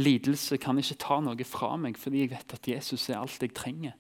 Lidelse 0.00 0.56
kan 0.59 0.78
ikke 0.80 0.99
ta 1.02 1.20
noe 1.23 1.44
fra 1.44 1.75
meg 1.76 1.99
fordi 2.00 2.25
jeg 2.25 2.32
vet 2.32 2.54
at 2.56 2.68
Jesus 2.68 3.09
er 3.11 3.20
alt 3.20 3.42
jeg 3.42 3.54
trenger. 3.54 3.94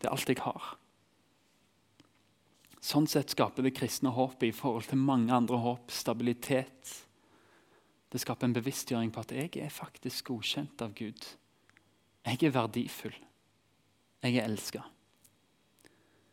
Det 0.00 0.08
er 0.08 0.12
alt 0.12 0.28
jeg 0.28 0.42
har. 0.42 0.74
Sånn 2.82 3.06
sett 3.06 3.30
skaper 3.30 3.62
det 3.62 3.76
kristne 3.76 4.10
håpet 4.10 4.48
i 4.48 4.54
forhold 4.56 4.88
til 4.90 4.98
mange 4.98 5.30
andre 5.34 5.60
håp 5.62 5.92
stabilitet. 5.94 6.96
Det 8.10 8.20
skaper 8.20 8.48
en 8.48 8.56
bevisstgjøring 8.56 9.12
på 9.14 9.22
at 9.22 9.34
jeg 9.36 9.52
er 9.62 9.70
faktisk 9.72 10.32
godkjent 10.32 10.82
av 10.82 10.90
Gud. 10.98 11.28
Jeg 12.26 12.42
er 12.42 12.54
verdifull. 12.54 13.14
Jeg 14.22 14.36
er 14.36 14.50
elska. 14.50 14.82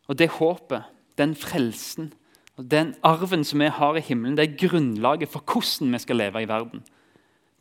Og 0.10 0.18
det 0.18 0.32
håpet, 0.40 0.90
den 1.22 1.36
frelsen, 1.38 2.12
og 2.58 2.66
den 2.72 2.96
arven 3.06 3.46
som 3.46 3.62
vi 3.62 3.70
har 3.72 3.96
i 3.96 4.04
himmelen, 4.04 4.36
det 4.36 4.48
er 4.48 4.68
grunnlaget 4.68 5.30
for 5.32 5.46
hvordan 5.46 5.94
vi 5.94 6.02
skal 6.02 6.20
leve 6.20 6.42
i 6.44 6.50
verden. 6.50 6.82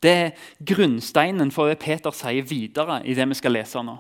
Det 0.03 0.11
er 0.11 0.31
grunnsteinen 0.65 1.53
for 1.55 1.69
det 1.69 1.79
Peter 1.83 2.15
sier 2.15 2.47
videre 2.47 3.03
i 3.07 3.15
det 3.15 3.29
vi 3.29 3.37
skal 3.39 3.55
lese 3.55 3.83
nå. 3.85 3.99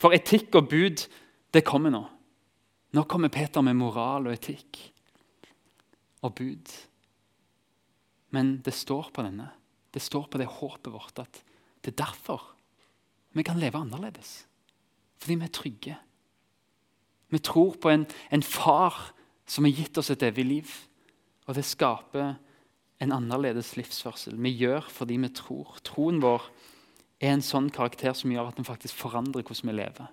For 0.00 0.16
etikk 0.16 0.58
og 0.60 0.68
bud, 0.68 1.06
det 1.54 1.64
kommer 1.64 1.92
nå. 1.92 2.04
Nå 2.96 3.04
kommer 3.06 3.30
Peter 3.30 3.62
med 3.62 3.78
moral 3.78 4.26
og 4.26 4.34
etikk 4.34 4.80
og 6.26 6.34
bud. 6.40 6.72
Men 8.34 8.58
det 8.64 8.74
står 8.74 9.10
på 9.14 9.24
denne. 9.26 9.50
Det 9.90 10.02
står 10.02 10.28
på 10.30 10.38
det 10.38 10.48
håpet 10.50 10.92
vårt 10.92 11.22
at 11.22 11.42
det 11.80 11.94
er 11.94 12.02
derfor 12.04 12.44
vi 13.34 13.44
kan 13.46 13.58
leve 13.62 13.78
annerledes. 13.78 14.44
Fordi 15.20 15.36
vi 15.38 15.46
er 15.46 15.54
trygge. 15.54 15.96
Vi 17.30 17.38
tror 17.38 17.76
på 17.78 17.92
en, 17.92 18.06
en 18.30 18.42
far 18.42 19.12
som 19.46 19.66
har 19.66 19.74
gitt 19.74 19.98
oss 19.98 20.10
et 20.10 20.22
evig 20.26 20.46
liv. 20.46 20.72
Og 21.46 21.54
det 21.54 21.66
skaper 21.66 22.34
en 23.00 23.14
annerledes 23.14 23.76
livsførsel. 23.78 24.36
Vi 24.38 24.52
gjør 24.60 24.86
fordi 24.90 25.18
vi 25.22 25.30
tror. 25.34 25.78
Troen 25.86 26.20
vår 26.22 26.50
er 27.20 27.34
en 27.34 27.44
sånn 27.44 27.70
karakter 27.72 28.14
som 28.16 28.32
gjør 28.32 28.50
at 28.50 28.58
den 28.58 28.66
faktisk 28.66 28.98
forandrer 28.98 29.46
hvordan 29.46 29.70
vi 29.70 29.76
lever. 29.78 30.10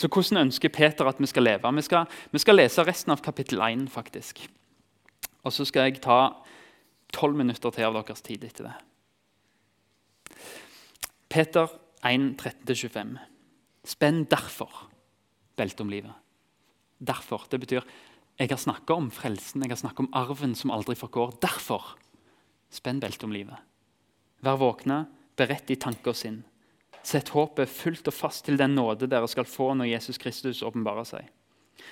Så 0.00 0.08
hvordan 0.08 0.46
ønsker 0.46 0.72
Peter 0.72 1.08
at 1.10 1.18
vi 1.20 1.28
skal 1.28 1.44
leve? 1.44 1.74
Vi 1.76 1.82
skal, 1.84 2.06
vi 2.32 2.40
skal 2.40 2.56
lese 2.56 2.84
resten 2.88 3.12
av 3.12 3.20
kapittel 3.20 3.60
1. 3.60 3.84
faktisk. 3.92 4.40
Og 5.44 5.52
så 5.52 5.66
skal 5.68 5.90
jeg 5.90 6.00
ta 6.00 6.32
tolv 7.12 7.36
minutter 7.36 7.74
til 7.74 7.84
av 7.84 7.98
deres 7.98 8.24
tid 8.24 8.46
etter 8.48 8.70
det. 8.70 8.76
Peter 11.28 11.68
1, 12.06 12.32
13-25. 12.40 13.18
Spenn 13.84 14.24
derfor 14.30 14.86
beltet 15.56 15.84
om 15.84 15.92
livet. 15.92 16.16
Derfor. 16.98 17.44
Det 17.50 17.60
betyr 17.60 17.84
jeg 18.40 18.48
har 18.48 18.56
snakka 18.56 18.96
om 18.96 19.10
frelsen, 19.12 19.60
jeg 19.60 19.74
har 19.74 19.82
snakka 19.82 20.06
om 20.06 20.14
arven 20.16 20.54
som 20.56 20.72
aldri 20.72 20.94
forgår. 20.96 21.34
Derfor 21.44 21.98
spenn 22.72 23.02
beltet 23.02 23.26
om 23.26 23.34
livet. 23.36 23.58
Vær 24.40 24.56
våkne, 24.56 25.02
beredt 25.36 25.68
i 25.68 25.76
tanke 25.76 26.08
og 26.08 26.16
sinn. 26.16 26.40
Sett 27.06 27.32
håpet 27.32 27.70
fullt 27.72 28.08
og 28.10 28.14
fast 28.14 28.44
til 28.46 28.58
den 28.60 28.74
nåde 28.76 29.08
dere 29.10 29.28
skal 29.30 29.48
få 29.48 29.72
når 29.78 29.92
Jesus 29.94 30.20
Kristus 30.20 30.62
åpenbarer 30.66 31.06
seg. 31.08 31.28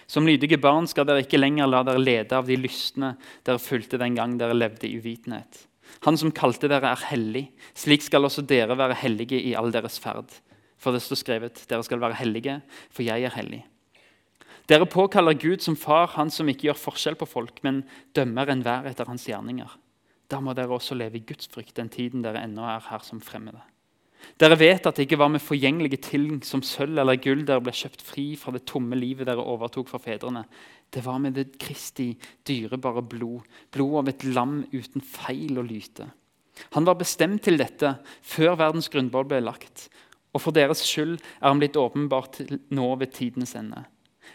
Som 0.08 0.28
lydige 0.28 0.60
barn 0.60 0.86
skal 0.88 1.06
dere 1.08 1.24
ikke 1.24 1.40
lenger 1.40 1.68
la 1.68 1.82
dere 1.86 2.00
lede 2.00 2.36
av 2.36 2.48
de 2.48 2.56
lystne 2.60 3.14
dere 3.46 3.60
fulgte 3.60 4.00
den 4.00 4.16
gang 4.16 4.36
dere 4.40 4.56
levde 4.56 4.88
i 4.88 4.98
uvitenhet. 5.00 5.64
Han 6.04 6.18
som 6.20 6.32
kalte 6.34 6.68
dere, 6.68 6.92
er 6.92 7.08
hellig. 7.10 7.48
Slik 7.76 8.04
skal 8.04 8.28
også 8.28 8.44
dere 8.44 8.76
være 8.76 8.98
hellige 9.00 9.40
i 9.40 9.54
all 9.56 9.72
deres 9.72 9.98
ferd. 10.00 10.30
For 10.78 10.94
det 10.94 11.02
står 11.02 11.22
skrevet, 11.22 11.64
dere 11.70 11.84
skal 11.86 12.00
være 12.02 12.18
hellige, 12.20 12.60
for 12.92 13.06
jeg 13.06 13.24
er 13.24 13.34
hellig. 13.34 13.64
Dere 14.68 14.86
påkaller 14.86 15.38
Gud 15.40 15.64
som 15.64 15.78
far, 15.80 16.12
han 16.14 16.30
som 16.30 16.48
ikke 16.50 16.68
gjør 16.68 16.80
forskjell 16.82 17.16
på 17.18 17.26
folk, 17.26 17.62
men 17.64 17.82
dømmer 18.14 18.52
enhver 18.52 18.86
etter 18.90 19.08
hans 19.08 19.24
gjerninger. 19.26 19.72
Da 20.28 20.42
må 20.44 20.52
dere 20.52 20.76
også 20.76 20.96
leve 20.98 21.18
i 21.18 21.24
Guds 21.24 21.48
frykt 21.48 21.78
den 21.80 21.88
tiden 21.88 22.22
dere 22.22 22.44
ennå 22.44 22.66
er 22.68 22.84
her 22.90 23.04
som 23.04 23.22
fremmede. 23.24 23.64
Dere 24.38 24.58
vet 24.58 24.86
at 24.86 24.98
det 24.98 25.06
ikke 25.06 25.18
var 25.18 25.30
med 25.32 25.42
forgjengelige 25.42 26.00
ting 26.02 26.38
som 26.46 26.62
sølv 26.62 27.00
eller 27.02 27.18
gull 27.22 27.44
dere 27.46 27.62
ble 27.64 27.74
kjøpt 27.74 28.02
fri 28.06 28.26
fra 28.38 28.52
det 28.54 28.64
tomme 28.70 28.98
livet 28.98 29.26
dere 29.26 29.42
overtok 29.42 29.90
fra 29.90 30.00
fedrene. 30.02 30.44
Det 30.94 31.02
var 31.04 31.18
med 31.22 31.34
det 31.38 31.58
Kristi 31.60 32.12
dyrebare 32.46 33.02
blod, 33.02 33.46
blod 33.74 33.96
av 34.02 34.10
et 34.12 34.24
lam 34.28 34.60
uten 34.72 35.04
feil 35.04 35.58
og 35.58 35.68
lyte. 35.70 36.08
Han 36.74 36.86
var 36.86 36.98
bestemt 36.98 37.44
til 37.46 37.58
dette 37.58 37.94
før 38.26 38.56
verdens 38.58 38.90
grunnvoll 38.90 39.28
ble 39.30 39.42
lagt, 39.44 39.88
og 40.34 40.42
for 40.42 40.54
deres 40.54 40.82
skyld 40.86 41.16
er 41.18 41.48
han 41.48 41.60
blitt 41.62 41.78
åpenbart 41.78 42.40
nå 42.74 42.88
ved 43.00 43.14
tidenes 43.14 43.54
ende. 43.58 43.84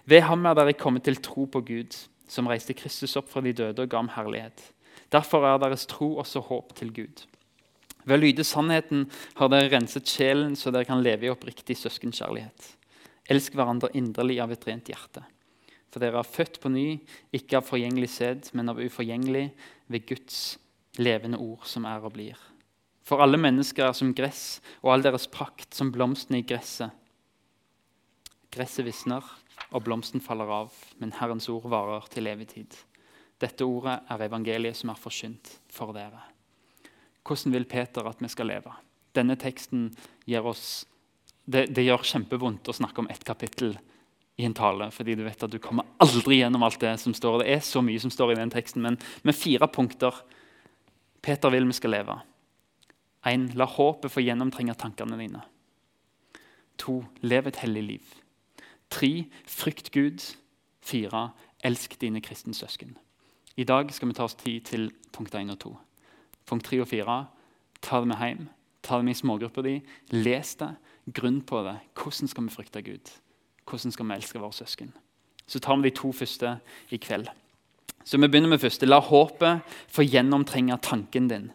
Ved 0.10 0.26
ham 0.28 0.46
er 0.50 0.58
dere 0.58 0.76
kommet 0.76 1.06
til 1.08 1.20
tro 1.24 1.46
på 1.48 1.62
Gud, 1.64 1.96
som 2.28 2.48
reiste 2.50 2.76
Kristus 2.76 3.16
opp 3.20 3.30
fra 3.32 3.44
de 3.46 3.54
døde 3.56 3.86
og 3.86 3.92
ga 3.92 4.02
ham 4.02 4.12
herlighet. 4.16 4.64
Derfor 5.14 5.46
er 5.46 5.62
deres 5.62 5.86
tro 5.90 6.16
også 6.22 6.42
håp 6.48 6.74
til 6.76 6.92
Gud. 6.94 7.26
Ved 8.04 8.18
å 8.18 8.22
lyde 8.22 8.46
sannheten 8.48 9.06
har 9.40 9.52
dere 9.52 9.72
renset 9.72 10.10
sjelen, 10.10 10.58
så 10.60 10.72
dere 10.72 10.88
kan 10.88 11.04
leve 11.04 11.28
i 11.28 11.32
oppriktig 11.32 11.78
søskenkjærlighet. 11.80 12.72
Elsk 13.32 13.56
hverandre 13.56 13.94
inderlig 13.96 14.42
av 14.44 14.52
et 14.52 14.66
rent 14.68 14.92
hjerte. 14.92 15.24
For 15.94 16.04
dere 16.04 16.20
er 16.20 16.28
født 16.28 16.60
på 16.60 16.72
ny, 16.74 16.88
ikke 17.36 17.60
av 17.60 17.68
forgjengelig 17.68 18.10
sæd, 18.16 18.50
men 18.58 18.72
av 18.74 18.82
uforgjengelig, 18.82 19.46
ved 19.94 20.08
Guds 20.10 20.40
levende 20.98 21.40
ord, 21.40 21.64
som 21.70 21.86
er 21.88 22.04
og 22.04 22.16
blir. 22.16 22.40
For 23.04 23.24
alle 23.24 23.38
mennesker 23.40 23.90
er 23.90 23.96
som 23.98 24.14
gress, 24.16 24.60
og 24.82 24.94
all 24.94 25.06
deres 25.06 25.30
prakt 25.32 25.76
som 25.76 25.92
blomstene 25.94 26.42
i 26.42 26.48
gresset. 26.48 26.92
Gresset 28.54 28.88
visner, 28.88 29.24
og 29.74 29.86
blomsten 29.86 30.22
faller 30.24 30.50
av, 30.54 30.74
men 31.02 31.14
Herrens 31.18 31.50
ord 31.52 31.70
varer 31.72 32.10
til 32.14 32.30
evig 32.30 32.50
tid. 32.54 32.76
Dette 33.42 33.66
ordet 33.66 34.00
er 34.10 34.28
evangeliet 34.28 34.78
som 34.78 34.94
er 34.94 35.00
forkynt 35.00 35.58
for 35.74 35.94
dere. 35.96 36.22
Hvordan 37.24 37.56
vil 37.56 37.66
Peter 37.70 38.08
at 38.10 38.22
vi 38.22 38.30
skal 38.32 38.50
leve? 38.52 38.74
Denne 39.16 39.38
teksten 39.40 39.92
gir 40.28 40.46
oss 40.46 40.86
det, 41.46 41.68
det 41.76 41.84
gjør 41.84 42.06
kjempevondt 42.08 42.70
å 42.72 42.76
snakke 42.76 43.04
om 43.04 43.10
ett 43.12 43.24
kapittel 43.28 43.76
i 44.40 44.46
en 44.48 44.56
tale, 44.58 44.88
fordi 44.92 45.16
du 45.16 45.24
vet 45.26 45.44
at 45.44 45.52
du 45.52 45.60
kommer 45.62 45.86
aldri 46.02 46.40
gjennom 46.40 46.64
alt 46.66 46.80
det 46.82 46.96
som 47.02 47.14
står. 47.14 47.44
Det 47.44 47.52
er 47.54 47.66
så 47.66 47.84
mye 47.86 48.02
som 48.02 48.12
står 48.14 48.34
i 48.34 48.38
den 48.40 48.54
teksten, 48.54 48.82
men 48.82 48.98
med 49.28 49.38
fire 49.38 49.68
punkter 49.70 50.24
Peter 51.24 51.54
vil 51.54 51.68
vi 51.70 51.76
skal 51.78 51.94
leve. 51.96 52.18
1. 53.24 53.54
La 53.56 53.68
håpet 53.70 54.12
få 54.12 54.24
gjennomtrenge 54.24 54.76
tankene 54.76 55.20
dine. 55.20 55.44
2. 56.84 56.98
Lev 57.24 57.48
et 57.48 57.62
hellig 57.62 57.84
liv. 57.88 58.10
3. 58.92 59.12
Frykt 59.48 59.94
Gud. 59.96 60.26
4. 60.84 61.24
Elsk 61.64 61.96
dine 62.02 62.20
kristne 62.22 62.54
søsken. 62.58 62.98
I 63.56 63.64
dag 63.64 63.94
skal 63.94 64.10
vi 64.10 64.18
ta 64.18 64.26
oss 64.28 64.36
tid 64.36 64.66
til 64.68 64.90
punkt 65.16 65.36
1 65.36 65.54
og 65.54 65.60
2. 65.64 65.74
Punkt 66.50 66.66
3 66.70 66.82
og 66.84 66.90
4. 66.92 67.18
Ta 67.84 68.00
det 68.00 68.10
med 68.12 68.20
hjem. 68.20 68.50
Ta 68.84 68.98
det 69.00 69.08
med 69.08 69.16
i 69.16 69.22
smågruppa 69.22 69.64
di. 69.66 69.78
Les 70.12 70.56
det. 70.60 70.74
Grunn 71.14 71.42
på 71.42 71.64
det. 71.66 71.78
Hvordan 72.00 72.32
skal 72.32 72.48
vi 72.48 72.56
frykte 72.56 72.84
Gud? 72.84 73.12
Hvordan 73.70 73.92
skal 73.92 74.08
vi 74.08 74.18
elske 74.18 74.40
våre 74.40 74.56
søsken? 74.56 74.94
Så 75.48 75.60
tar 75.60 75.80
vi 75.80 75.90
de 75.90 75.96
to 75.96 76.12
første 76.12 76.58
i 76.92 76.98
kveld. 76.98 77.28
Så 78.04 78.20
vi 78.20 78.28
begynner 78.28 78.52
med 78.52 78.62
første. 78.64 78.88
La 78.88 79.00
håpet 79.00 79.64
få 79.92 80.04
gjennomtrenge 80.04 80.78
tanken 80.84 81.28
din. 81.32 81.52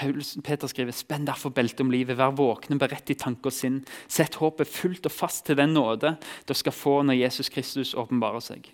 Peter 0.00 0.66
skriver, 0.70 0.94
Spenn 0.96 1.26
derfor 1.26 1.52
beltet 1.52 1.82
om 1.84 1.90
livet, 1.92 2.16
vær 2.16 2.32
våkne, 2.36 2.78
beredt 2.78 3.10
i 3.12 3.18
tanke 3.18 3.50
og 3.50 3.52
sinn. 3.52 3.82
Sett 4.08 4.38
håpet 4.40 4.68
fullt 4.68 5.08
og 5.08 5.12
fast 5.12 5.44
til 5.46 5.58
den 5.58 5.74
nåde 5.76 6.14
du 6.48 6.54
skal 6.56 6.72
få 6.72 7.00
når 7.04 7.18
Jesus 7.20 7.50
Kristus 7.52 7.92
åpenbarer 7.98 8.40
seg. 8.44 8.70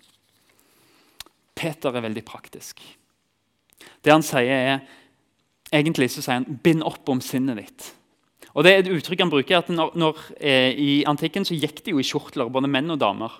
Peter 1.57 1.95
er 1.95 2.05
veldig 2.05 2.23
praktisk. 2.23 2.83
Det 4.03 4.13
han 4.13 4.25
sier, 4.25 4.77
er 4.77 4.79
Egentlig 5.67 6.07
så 6.13 6.21
sier 6.23 6.37
han 6.39 6.59
'bind 6.63 6.79
opp 6.87 7.09
om 7.11 7.19
sinnet 7.19 7.57
ditt'. 7.59 7.89
Og 8.55 8.63
det 8.63 8.71
er 8.71 8.77
et 8.79 8.87
uttrykk 8.87 9.19
han 9.19 9.29
bruker 9.29 9.57
at 9.57 9.67
når, 9.69 9.91
når 9.99 10.21
eh, 10.39 10.71
I 10.71 11.03
antikken 11.03 11.43
så 11.43 11.57
gikk 11.57 11.83
de 11.83 11.91
jo 11.91 11.99
i 11.99 12.07
kjortler, 12.07 12.47
både 12.47 12.69
menn 12.71 12.89
og 12.89 13.01
damer. 13.01 13.35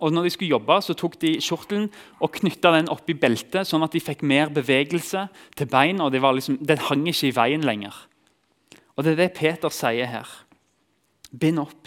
Og 0.00 0.10
når 0.10 0.26
de 0.26 0.30
skulle 0.34 0.50
jobbe, 0.50 0.78
så 0.82 0.96
tok 0.98 1.14
de 1.22 1.36
kjortelen 1.38 1.90
og 2.18 2.32
knytta 2.40 2.72
den 2.74 2.88
opp 2.90 3.06
i 3.12 3.14
beltet, 3.14 3.68
sånn 3.68 3.84
at 3.86 3.94
de 3.94 4.02
fikk 4.02 4.24
mer 4.26 4.50
bevegelse 4.50 5.28
til 5.54 5.70
bein, 5.70 6.00
og 6.02 6.16
liksom, 6.16 6.58
den 6.58 6.82
hang 6.88 7.04
ikke 7.06 7.28
i 7.28 7.36
veien 7.36 7.62
lenger. 7.62 7.94
Og 8.96 9.04
Det 9.04 9.12
er 9.12 9.20
det 9.20 9.36
Peter 9.36 9.70
sier 9.70 10.08
her. 10.08 10.26
Bind 11.30 11.60
opp. 11.60 11.86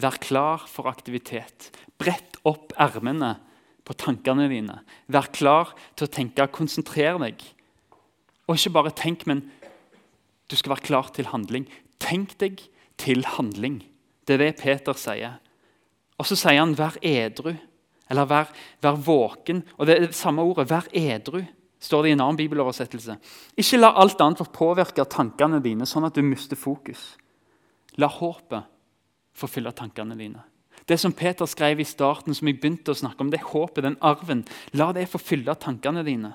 Vær 0.00 0.16
klar 0.22 0.64
for 0.70 0.88
aktivitet. 0.88 1.68
Brett 1.98 2.38
opp 2.46 2.72
ermene 2.80 3.36
på 3.84 3.96
tankene 4.00 4.48
dine. 4.48 4.78
Vær 5.12 5.28
klar 5.32 5.74
til 5.96 6.08
å 6.08 6.12
tenke. 6.12 6.46
Konsentrer 6.52 7.18
deg. 7.20 7.42
Og 8.48 8.56
ikke 8.56 8.74
bare 8.76 8.94
tenk, 8.96 9.26
men 9.28 9.44
du 10.50 10.56
skal 10.56 10.74
være 10.74 10.86
klar 10.88 11.10
til 11.14 11.28
handling. 11.32 11.66
Tenk 12.02 12.36
deg 12.40 12.62
til 13.00 13.24
handling. 13.36 13.82
Det 14.24 14.36
er 14.36 14.44
det 14.44 14.56
Peter 14.60 14.96
sier. 14.98 15.38
Og 16.18 16.28
så 16.28 16.36
sier 16.36 16.60
han 16.60 16.76
'vær 16.76 16.96
edru', 17.02 17.56
eller 18.10 18.24
vær, 18.24 18.52
vær, 18.80 18.96
våken'. 18.96 19.62
Og 19.78 19.86
det 19.86 19.96
er 19.96 20.06
det 20.06 20.14
samme 20.14 20.42
ordet, 20.42 20.70
'vær 20.70 20.88
edru', 20.92 21.46
står 21.80 22.02
det 22.02 22.08
i 22.08 22.12
en 22.12 22.20
annen 22.20 22.36
bibeloversettelse. 22.36 23.16
Ikke 23.56 23.80
la 23.80 23.92
alt 24.00 24.20
annet 24.20 24.38
få 24.38 24.44
påvirke 24.44 25.04
tankene 25.04 25.62
dine, 25.62 25.86
sånn 25.86 26.04
at 26.04 26.14
du 26.14 26.22
mister 26.22 26.56
fokus. 26.56 27.16
La 27.96 28.06
håpet 28.06 28.64
forfylle 29.34 29.72
tankene 29.72 30.16
dine. 30.16 30.42
Det 30.84 30.98
som 31.00 31.12
Peter 31.16 31.48
skrev 31.48 31.80
i 31.80 31.88
starten, 31.88 32.36
som 32.36 32.48
jeg 32.48 32.58
begynte 32.60 32.92
å 32.92 32.98
snakke 32.98 33.24
om, 33.24 33.30
det 33.32 33.40
håpet, 33.52 33.84
den 33.86 34.00
arven, 34.04 34.44
la 34.76 34.90
det 34.92 35.06
få 35.08 35.20
fylle 35.22 35.54
tankene 35.56 36.04
dine. 36.04 36.34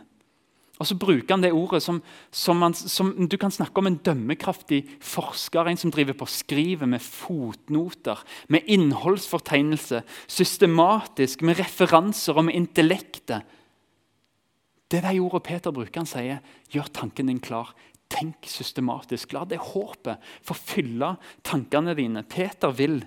Og 0.80 0.88
så 0.88 0.96
bruker 0.96 1.34
han 1.34 1.44
det 1.44 1.52
ordet 1.52 1.82
som, 1.84 1.98
som, 2.32 2.56
man, 2.62 2.74
som, 2.74 3.12
Du 3.28 3.36
kan 3.38 3.52
snakke 3.52 3.82
om 3.82 3.90
en 3.90 4.00
dømmekraftig 4.00 4.86
forsker, 5.04 5.68
en 5.68 5.80
som 5.80 5.92
driver 5.92 6.16
på 6.16 6.28
skrivet 6.32 6.88
med 6.88 7.04
fotnoter, 7.04 8.22
med 8.48 8.68
innholdsfortegnelse, 8.72 10.02
systematisk, 10.26 11.44
med 11.44 11.60
referanser 11.60 12.40
og 12.40 12.48
med 12.48 12.56
intellektet. 12.56 13.44
Det 14.90 15.04
er 15.04 15.12
det 15.12 15.20
ordet 15.22 15.44
Peter 15.46 15.76
bruker. 15.76 16.00
Han 16.00 16.10
sier 16.10 16.40
gjør 16.72 16.88
tanken 16.96 17.28
din 17.30 17.44
klar. 17.44 17.76
Tenk 18.10 18.48
systematisk. 18.50 19.36
La 19.36 19.44
det 19.46 19.60
håpet 19.62 20.24
få 20.48 20.56
fylle 20.58 21.12
tankene 21.46 21.94
dine. 22.00 22.24
Peter 22.24 22.72
vil 22.74 23.02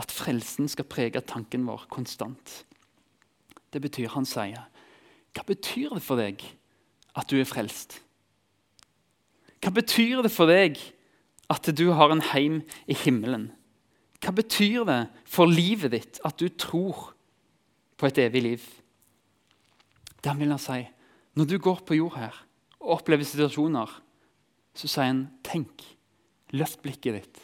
at 0.00 0.12
frelsen 0.12 0.68
skal 0.68 0.88
prege 0.88 1.22
tanken 1.24 1.64
vår 1.68 1.86
konstant. 1.92 2.64
Det 3.72 3.80
betyr 3.82 4.12
han 4.12 4.28
sier. 4.28 4.66
Hva 5.36 5.44
betyr 5.48 5.96
det 5.96 6.04
for 6.04 6.20
deg 6.20 6.42
at 7.16 7.28
du 7.30 7.38
er 7.40 7.48
frelst? 7.48 7.98
Hva 9.60 9.72
betyr 9.74 10.22
det 10.24 10.32
for 10.32 10.48
deg 10.48 10.78
at 11.52 11.68
du 11.76 11.90
har 11.96 12.12
en 12.12 12.24
heim 12.32 12.60
i 12.88 12.96
himmelen? 12.96 13.50
Hva 14.22 14.32
betyr 14.36 14.86
det 14.88 15.00
for 15.28 15.48
livet 15.50 15.92
ditt 15.92 16.20
at 16.24 16.38
du 16.40 16.48
tror 16.48 17.12
på 17.96 18.08
et 18.08 18.20
evig 18.24 18.42
liv? 18.44 18.64
Det 20.24 20.34
vil 20.38 20.52
han 20.52 20.60
si. 20.60 20.80
Når 21.36 21.48
du 21.48 21.58
går 21.60 21.84
på 21.86 21.98
jord 21.98 22.16
her 22.16 22.36
og 22.80 22.98
opplever 23.00 23.28
situasjoner, 23.28 23.90
så 24.76 24.88
sier 24.88 25.10
han 25.10 25.26
tenk. 25.44 25.84
Løft 26.56 26.80
blikket 26.84 27.16
ditt. 27.18 27.40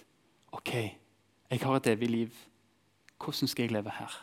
OK, 0.54 0.73
jeg 1.52 1.62
har 1.62 1.76
et 1.78 1.90
evig 1.92 2.09
liv. 2.11 2.37
Hvordan 3.23 3.50
skal 3.50 3.66
jeg 3.66 3.75
leve 3.76 3.92
her? 3.92 4.14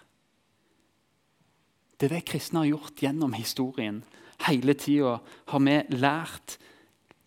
Det 1.99 2.09
er 2.09 2.15
det 2.15 2.25
kristne 2.27 2.63
har 2.63 2.71
gjort 2.71 3.03
gjennom 3.03 3.35
historien. 3.35 4.01
Hele 4.47 4.73
tida 4.73 5.19
har 5.51 5.63
vi 5.63 5.77
lært 5.99 6.57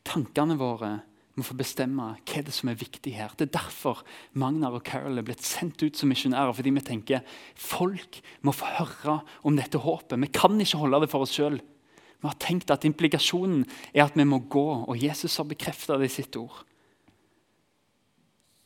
tankene 0.08 0.56
våre 0.58 0.98
må 1.32 1.44
få 1.46 1.54
bestemme 1.56 2.10
hva 2.28 2.40
det 2.44 2.52
som 2.52 2.68
er 2.68 2.80
viktig 2.80 3.14
her. 3.16 3.32
Det 3.36 3.46
er 3.46 3.54
derfor 3.56 4.02
Magnar 4.36 4.74
og 4.76 4.84
Carol 4.84 5.20
er 5.20 5.24
blitt 5.24 5.44
sendt 5.44 5.80
ut 5.80 5.96
som 5.96 6.10
misjonærer. 6.12 6.52
Fordi 6.56 6.72
vi 6.76 6.84
tenker 6.84 7.38
folk 7.56 8.20
må 8.44 8.52
få 8.56 8.68
høre 8.76 9.18
om 9.48 9.56
dette 9.56 9.80
håpet. 9.80 10.18
Vi 10.20 10.32
kan 10.34 10.60
ikke 10.60 10.82
holde 10.82 11.04
det 11.04 11.10
for 11.12 11.24
oss 11.24 11.32
sjøl. 11.36 11.56
Vi 11.56 12.28
har 12.28 12.38
tenkt 12.42 12.70
at 12.70 12.84
implikasjonen 12.86 13.64
er 13.94 14.04
at 14.04 14.18
vi 14.18 14.26
må 14.28 14.42
gå, 14.52 14.66
og 14.86 15.00
Jesus 15.00 15.34
har 15.40 15.48
bekrefta 15.48 15.96
det 15.98 16.10
i 16.10 16.16
sitt 16.20 16.36
ord. 16.38 16.60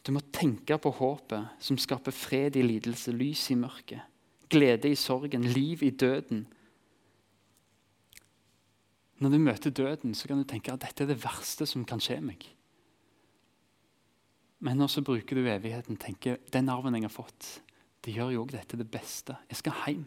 Du 0.07 0.13
må 0.15 0.23
tenke 0.31 0.77
på 0.79 0.93
håpet 1.01 1.63
som 1.67 1.79
skaper 1.81 2.15
fred 2.15 2.57
i 2.57 2.63
lidelse, 2.63 3.11
lys 3.11 3.49
i 3.51 3.57
mørket, 3.59 4.05
glede 4.53 4.93
i 4.93 4.99
sorgen, 4.99 5.43
liv 5.51 5.83
i 5.83 5.91
døden. 5.91 6.45
Når 9.19 9.33
du 9.33 9.39
møter 9.43 9.75
døden, 9.75 10.15
så 10.15 10.29
kan 10.29 10.39
du 10.39 10.47
tenke 10.47 10.71
at 10.71 10.85
dette 10.85 11.03
er 11.03 11.11
det 11.11 11.19
verste 11.25 11.67
som 11.67 11.85
kan 11.89 12.03
skje 12.03 12.21
meg. 12.23 12.47
Men 14.63 14.79
når 14.79 14.95
så 14.95 15.03
bruker 15.05 15.37
du 15.37 15.49
evigheten 15.51 15.99
tenker 16.01 16.39
den 16.55 16.71
arven 16.73 16.95
jeg 16.97 17.09
har 17.09 17.17
fått, 17.17 17.49
det 18.07 18.15
gjør 18.15 18.37
jo 18.37 18.45
òg 18.45 18.55
dette 18.55 18.79
det 18.79 18.87
beste. 18.87 19.35
Jeg 19.51 19.59
skal 19.59 19.81
hjem. 19.83 20.05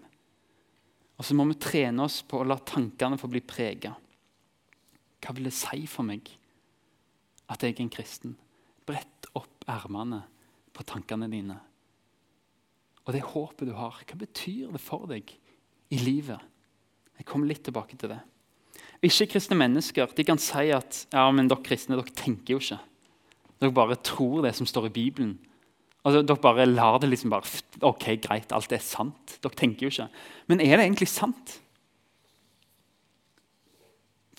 Og 1.19 1.27
så 1.27 1.35
må 1.35 1.43
vi 1.49 1.59
trene 1.59 2.05
oss 2.05 2.21
på 2.23 2.39
å 2.39 2.47
la 2.47 2.55
tankene 2.63 3.19
få 3.19 3.27
bli 3.27 3.41
prega. 3.43 3.91
Hva 5.19 5.35
vil 5.35 5.49
det 5.49 5.57
si 5.57 5.83
for 5.91 6.07
meg 6.07 6.31
at 7.51 7.65
jeg 7.65 7.75
er 7.75 7.83
en 7.83 7.91
kristen? 7.91 8.37
Brett 8.89 9.29
opp 9.37 9.67
ermene 9.69 10.23
på 10.73 10.85
tankene 10.87 11.29
dine. 11.31 11.59
Og 13.05 13.13
det 13.15 13.25
håpet 13.25 13.69
du 13.69 13.75
har, 13.77 14.01
hva 14.05 14.17
betyr 14.21 14.73
det 14.73 14.81
for 14.81 15.05
deg 15.09 15.31
i 15.93 16.01
livet? 16.01 16.41
Jeg 17.19 17.27
kommer 17.29 17.49
litt 17.49 17.63
tilbake 17.67 17.97
til 17.99 18.13
det. 18.13 18.19
Ikke-kristne 19.05 19.57
mennesker 19.59 20.11
de 20.15 20.25
kan 20.27 20.39
si 20.41 20.69
at 20.75 21.05
ja, 21.13 21.23
men 21.31 21.47
dere 21.51 21.63
kristne 21.63 21.97
dere 21.99 22.15
tenker 22.15 22.55
jo 22.55 22.61
ikke. 22.61 22.79
Dere 23.59 23.75
bare 23.75 23.97
tror 24.03 24.43
det 24.45 24.53
som 24.57 24.67
står 24.67 24.89
i 24.89 24.95
Bibelen. 24.95 25.37
Altså, 26.03 26.21
dere 26.23 26.41
bare 26.43 26.67
lar 26.69 26.99
det 27.01 27.09
liksom 27.11 27.31
bare 27.33 27.47
Ok, 27.85 28.05
greit, 28.23 28.53
alt 28.55 28.71
er 28.75 28.83
sant. 28.83 29.37
Dere 29.43 29.57
tenker 29.57 29.87
jo 29.87 29.93
ikke. 29.93 30.07
Men 30.51 30.63
er 30.63 30.77
det 30.77 30.85
egentlig 30.87 31.09
sant? 31.11 31.59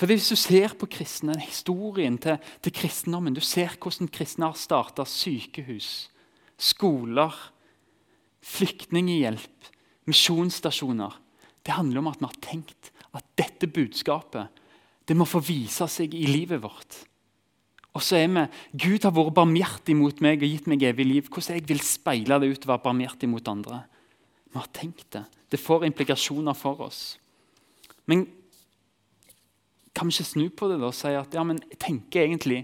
For 0.01 0.09
Hvis 0.09 0.31
du 0.33 0.37
ser 0.41 0.73
på 0.81 0.87
kristne, 0.89 1.35
historien 1.37 2.15
til, 2.17 2.39
til 2.65 2.73
kristendommen 2.73 3.35
Du 3.37 3.43
ser 3.45 3.75
hvordan 3.77 4.09
kristne 4.09 4.49
har 4.49 4.57
starta 4.57 5.05
sykehus, 5.05 6.09
skoler, 6.57 7.37
flyktninghjelp, 8.41 9.69
misjonsstasjoner. 10.09 11.21
Det 11.61 11.77
handler 11.77 12.01
om 12.01 12.09
at 12.09 12.17
vi 12.23 12.31
har 12.31 12.41
tenkt 12.41 12.91
at 13.13 13.29
dette 13.37 13.69
budskapet 13.69 14.49
det 15.05 15.19
må 15.19 15.27
få 15.29 15.43
vise 15.45 15.85
seg 15.91 16.15
i 16.17 16.25
livet 16.31 16.63
vårt. 16.63 16.97
Og 17.93 18.01
så 18.01 18.23
er 18.23 18.29
vi 18.33 18.47
Gud 18.87 19.05
har 19.05 19.13
vært 19.13 19.37
barmhjertig 19.37 19.97
mot 19.99 20.25
meg 20.25 20.41
og 20.41 20.49
gitt 20.49 20.69
meg 20.71 20.85
evig 20.87 21.09
liv. 21.11 21.29
Hvordan 21.29 21.59
jeg 21.59 21.69
vil 21.69 21.85
speile 21.85 22.41
det 22.41 22.55
ut 22.55 22.65
og 22.65 22.73
være 22.73 22.87
barmhjertig 22.89 23.29
mot 23.29 23.53
andre. 23.53 23.83
Vi 24.49 24.63
har 24.63 24.73
tenkt 24.73 25.11
det. 25.13 25.27
Det 25.51 25.61
får 25.61 25.91
implikasjoner 25.91 26.57
for 26.57 26.87
oss. 26.89 27.19
Men 28.09 28.25
kan 30.01 30.09
vi 30.09 30.17
ikke 30.17 30.25
snu 30.25 30.47
på 30.57 30.69
det 30.71 30.79
da 30.81 30.89
og 30.89 30.97
si 30.97 31.11
at 31.13 31.35
ja, 31.37 31.43
men 31.45 31.59
jeg 31.69 31.77
tenker 31.83 32.25
egentlig 32.25 32.63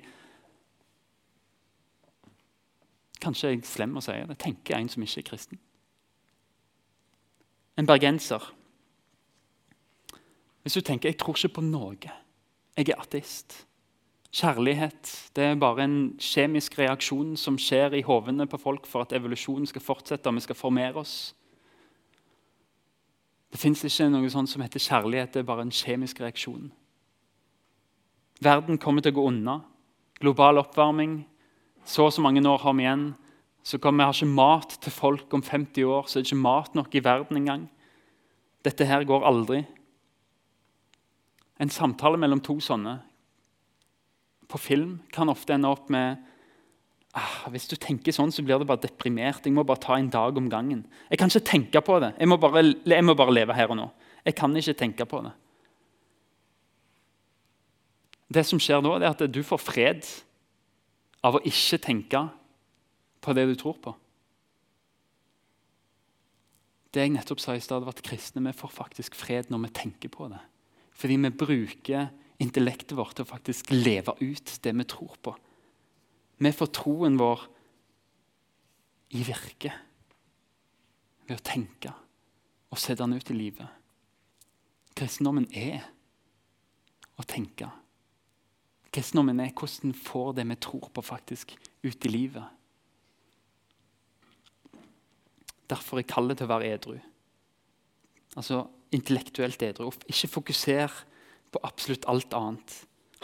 Kanskje 3.20 3.50
jeg 3.50 3.58
er 3.58 3.66
slem 3.68 3.96
å 3.96 4.02
si 4.04 4.12
det. 4.12 4.36
Tenker 4.38 4.76
en 4.76 4.88
som 4.92 5.02
ikke 5.02 5.22
er 5.22 5.24
kristen. 5.24 5.58
En 7.80 7.88
bergenser. 7.88 8.44
Hvis 10.62 10.76
du 10.76 10.80
tenker 10.84 11.10
jeg 11.10 11.18
tror 11.18 11.36
ikke 11.36 11.56
på 11.56 11.64
noe, 11.64 12.12
jeg 12.76 12.88
er 12.92 13.00
ateist 13.00 13.66
Kjærlighet 14.36 15.12
det 15.36 15.44
er 15.44 15.60
bare 15.60 15.84
en 15.84 15.98
kjemisk 16.20 16.78
reaksjon 16.78 17.36
som 17.40 17.56
skjer 17.60 17.96
i 17.96 18.04
hovene 18.04 18.48
på 18.48 18.60
folk 18.60 18.88
for 18.88 19.04
at 19.04 19.12
evolusjonen 19.16 19.68
skal 19.68 19.84
fortsette 19.84 20.28
og 20.28 20.36
vi 20.36 20.44
skal 20.44 20.58
formere 20.58 21.00
oss. 21.00 21.34
Det 23.52 23.60
fins 23.60 23.84
ikke 23.84 24.10
noe 24.12 24.32
sånt 24.32 24.52
som 24.52 24.64
heter 24.64 24.82
kjærlighet. 24.82 25.32
Det 25.32 25.44
er 25.44 25.48
bare 25.52 25.64
en 25.64 25.72
kjemisk 25.72 26.20
reaksjon. 26.20 26.68
Verden 28.42 28.78
kommer 28.78 29.04
til 29.04 29.14
å 29.14 29.18
gå 29.20 29.28
unna. 29.30 29.60
Global 30.20 30.60
oppvarming. 30.60 31.20
Så 31.86 32.08
og 32.08 32.12
så 32.12 32.24
mange 32.24 32.42
år 32.44 32.60
har 32.64 32.74
vi 32.76 32.84
igjen. 32.84 33.06
Så 33.66 33.78
kommer 33.78 34.04
Vi 34.04 34.06
har 34.06 34.14
ikke 34.14 34.36
mat 34.36 34.78
til 34.80 34.92
folk 34.92 35.32
om 35.34 35.42
50 35.42 35.84
år, 35.84 36.06
så 36.06 36.18
er 36.18 36.22
det 36.22 36.30
ikke 36.30 36.42
mat 36.42 36.74
nok 36.74 36.94
i 36.94 37.02
verden 37.02 37.36
engang. 37.36 37.68
Dette 38.62 38.86
her 38.86 39.02
går 39.04 39.26
aldri. 39.26 39.64
En 41.58 41.70
samtale 41.70 42.18
mellom 42.18 42.40
to 42.40 42.60
sånne 42.60 43.00
på 44.46 44.58
film 44.58 45.00
kan 45.10 45.28
ofte 45.28 45.56
ende 45.56 45.66
opp 45.66 45.88
med 45.90 46.20
ah, 47.16 47.48
Hvis 47.50 47.66
du 47.66 47.74
tenker 47.74 48.14
sånn, 48.14 48.30
så 48.30 48.44
blir 48.44 48.60
du 48.60 48.66
bare 48.68 48.84
deprimert. 48.84 49.42
Jeg 49.42 49.54
må 49.56 49.64
bare 49.66 49.82
ta 49.82 49.96
en 49.98 50.10
dag 50.12 50.36
om 50.36 50.50
gangen. 50.52 50.84
Jeg 51.10 51.18
kan 51.18 51.32
ikke 51.32 51.50
tenke 51.50 51.82
på 51.82 51.98
det. 52.02 52.12
Jeg 52.20 52.28
må 52.28 52.38
bare, 52.38 52.62
jeg 52.84 53.04
må 53.04 53.16
bare 53.18 53.34
leve 53.34 53.56
her 53.56 53.72
og 53.72 53.80
nå. 53.80 53.88
Jeg 54.26 54.36
kan 54.38 54.54
ikke 54.54 54.78
tenke 54.78 55.06
på 55.08 55.22
det. 55.26 55.32
Det 58.36 58.44
som 58.44 58.60
skjer 58.60 58.82
nå, 58.84 58.98
er 58.98 59.08
at 59.14 59.22
du 59.32 59.40
får 59.46 59.62
fred 59.62 60.08
av 61.24 61.38
å 61.38 61.44
ikke 61.46 61.80
tenke 61.82 62.26
på 63.24 63.34
det 63.36 63.46
du 63.48 63.54
tror 63.58 63.78
på. 63.82 63.94
Det 66.92 67.04
jeg 67.04 67.12
nettopp 67.12 67.40
sa 67.42 67.56
i 67.56 67.62
stad, 67.64 67.84
var 67.84 67.96
at 67.96 68.04
kristne 68.04 68.44
vi 68.44 68.52
får 68.56 68.72
faktisk 68.72 69.16
fred 69.18 69.50
når 69.52 69.66
vi 69.66 69.72
tenker 69.80 70.12
på 70.12 70.28
det. 70.32 70.40
Fordi 70.96 71.18
vi 71.20 71.32
bruker 71.44 72.08
intellektet 72.40 72.96
vårt 72.96 73.16
til 73.16 73.26
å 73.26 73.28
faktisk 73.28 73.72
leve 73.72 74.14
ut 74.20 74.54
det 74.64 74.72
vi 74.76 74.86
tror 74.88 75.16
på. 75.24 75.34
Vi 76.40 76.52
får 76.52 76.72
troen 76.76 77.16
vår 77.20 77.46
i 79.16 79.24
virke 79.24 79.72
ved 81.26 81.38
å 81.38 81.44
tenke 81.44 81.92
og 82.72 82.80
sette 82.80 83.02
den 83.02 83.16
ut 83.16 83.32
i 83.32 83.36
livet. 83.36 83.68
Kristendommen 84.96 85.48
er 85.56 85.84
å 87.16 87.24
tenke. 87.28 87.68
Kristendommen 88.94 89.40
er 89.42 89.52
hvordan 89.52 89.92
vi 89.92 90.04
får 90.06 90.32
det 90.36 90.46
vi 90.48 90.58
tror 90.66 90.90
på, 90.94 91.02
faktisk 91.04 91.56
ut 91.84 92.06
i 92.06 92.12
livet. 92.12 92.44
Derfor 95.66 95.98
er 95.98 96.08
kallet 96.08 96.38
til 96.38 96.46
å 96.46 96.52
være 96.54 96.70
edru. 96.76 96.96
Altså 98.36 98.66
intellektuelt 98.94 99.62
edru. 99.66 99.90
Ikke 100.06 100.30
fokuser 100.30 100.92
på 101.52 101.62
absolutt 101.66 102.06
alt 102.10 102.34
annet. 102.36 102.74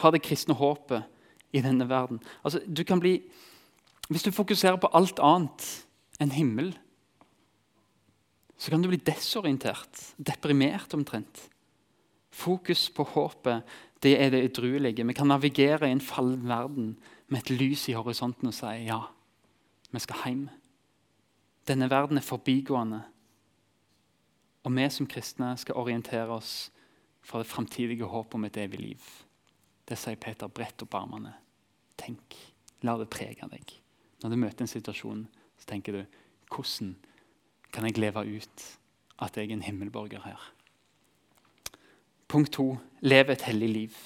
Ha 0.03 0.11
det 0.11 0.23
kristne 0.25 0.57
håpet 0.59 1.07
i 1.53 1.63
denne 1.63 1.87
verden. 1.89 2.21
Altså, 2.43 2.63
du 2.67 2.83
kan 2.85 3.01
bli, 3.01 3.19
hvis 4.09 4.25
du 4.25 4.33
fokuserer 4.35 4.81
på 4.81 4.91
alt 4.97 5.21
annet 5.23 5.69
enn 6.23 6.35
himmel, 6.35 6.73
så 8.57 8.71
kan 8.71 8.83
du 8.83 8.89
bli 8.91 9.01
desorientert, 9.03 10.15
deprimert 10.19 10.95
omtrent. 10.95 11.49
Fokus 12.33 12.87
på 12.95 13.05
håpet 13.13 13.67
det 14.03 14.17
er 14.19 14.31
det 14.31 14.45
edruelige. 14.45 15.07
Vi 15.07 15.15
kan 15.15 15.31
navigere 15.31 15.89
i 15.89 15.93
en 15.95 16.01
fallen 16.01 16.49
verden 16.49 16.97
med 17.29 17.39
et 17.39 17.51
lys 17.51 17.89
i 17.89 17.95
horisonten 17.95 18.51
og 18.51 18.55
si 18.55 18.73
ja, 18.87 19.01
vi 19.93 20.03
skal 20.03 20.25
hjem. 20.25 20.49
Denne 21.69 21.91
verden 21.91 22.19
er 22.19 22.27
forbigående. 22.27 23.03
Og 24.63 24.75
vi 24.75 24.89
som 24.91 25.07
kristne 25.07 25.53
skal 25.59 25.79
orientere 25.79 26.31
oss 26.31 26.73
for 27.23 27.43
det 27.43 27.51
framtidige 27.51 28.05
håpet 28.05 28.35
om 28.35 28.45
et 28.45 28.57
evig 28.57 28.81
liv. 28.81 29.07
Det 29.87 29.99
sier 29.99 30.19
Peter. 30.19 30.51
Brett 30.51 30.83
opp 30.83 30.95
armene. 30.99 31.35
Tenk. 31.99 32.37
La 32.83 32.97
det 32.99 33.11
prege 33.11 33.47
deg. 33.51 33.77
Når 34.23 34.31
du 34.31 34.39
møter 34.39 34.65
en 34.65 34.71
situasjon, 34.71 35.27
så 35.59 35.69
tenker 35.71 35.95
du 35.95 36.19
hvordan 36.53 36.97
kan 37.73 37.87
jeg 37.87 37.99
leve 38.03 38.25
ut 38.27 38.67
at 39.23 39.37
jeg 39.39 39.49
er 39.49 39.55
en 39.55 39.65
himmelborger 39.65 40.23
her? 40.27 40.43
Punkt 42.33 42.55
to 42.57 42.73
lev 43.05 43.31
et 43.31 43.45
hellig 43.45 43.69
liv. 43.69 43.97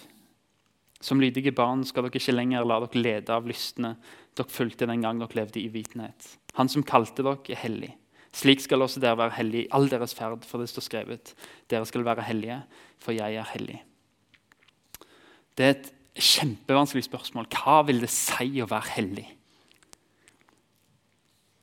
Som 1.01 1.21
lydige 1.23 1.53
barn 1.55 1.85
skal 1.87 2.07
dere 2.07 2.19
ikke 2.19 2.35
lenger 2.35 2.65
la 2.67 2.81
dere 2.83 3.03
lede 3.03 3.35
av 3.35 3.47
lystne 3.47 3.95
dere 4.37 4.53
fulgte 4.53 4.89
den 4.89 5.05
gang 5.05 5.21
dere 5.21 5.39
levde 5.39 5.61
i 5.63 5.69
vitenhet. 5.73 6.33
Han 6.59 6.69
som 6.73 6.85
kalte 6.87 7.23
dere, 7.23 7.39
er 7.53 7.61
hellig. 7.63 7.93
Slik 8.37 8.61
skal 8.61 8.83
også 8.85 9.01
dere 9.01 9.17
være 9.17 9.37
hellige 9.39 9.65
i 9.65 9.71
all 9.73 9.87
deres 9.89 10.15
ferd, 10.17 10.45
for 10.45 10.61
det 10.61 10.69
står 10.69 10.85
skrevet. 10.85 11.33
Dere 11.71 11.87
skal 11.89 12.05
være 12.05 12.27
hellige, 12.27 12.59
for 13.01 13.17
jeg 13.17 13.39
er 13.39 13.53
hellig. 13.55 13.79
Det 15.57 15.65
er 15.65 15.77
et 15.77 15.93
kjempevanskelig 16.17 17.07
spørsmål. 17.07 17.49
Hva 17.53 17.79
vil 17.89 18.03
det 18.03 18.11
si 18.13 18.61
å 18.61 18.69
være 18.69 18.97
hellig? 18.97 19.27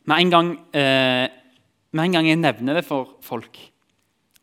Med 0.09 0.19
en 0.19 0.31
gang, 0.33 0.49
eh, 0.73 1.27
med 1.91 2.05
en 2.05 2.11
gang 2.17 2.27
jeg 2.27 2.41
nevner 2.41 2.79
det 2.79 2.85
for 2.85 3.17
folk, 3.21 3.59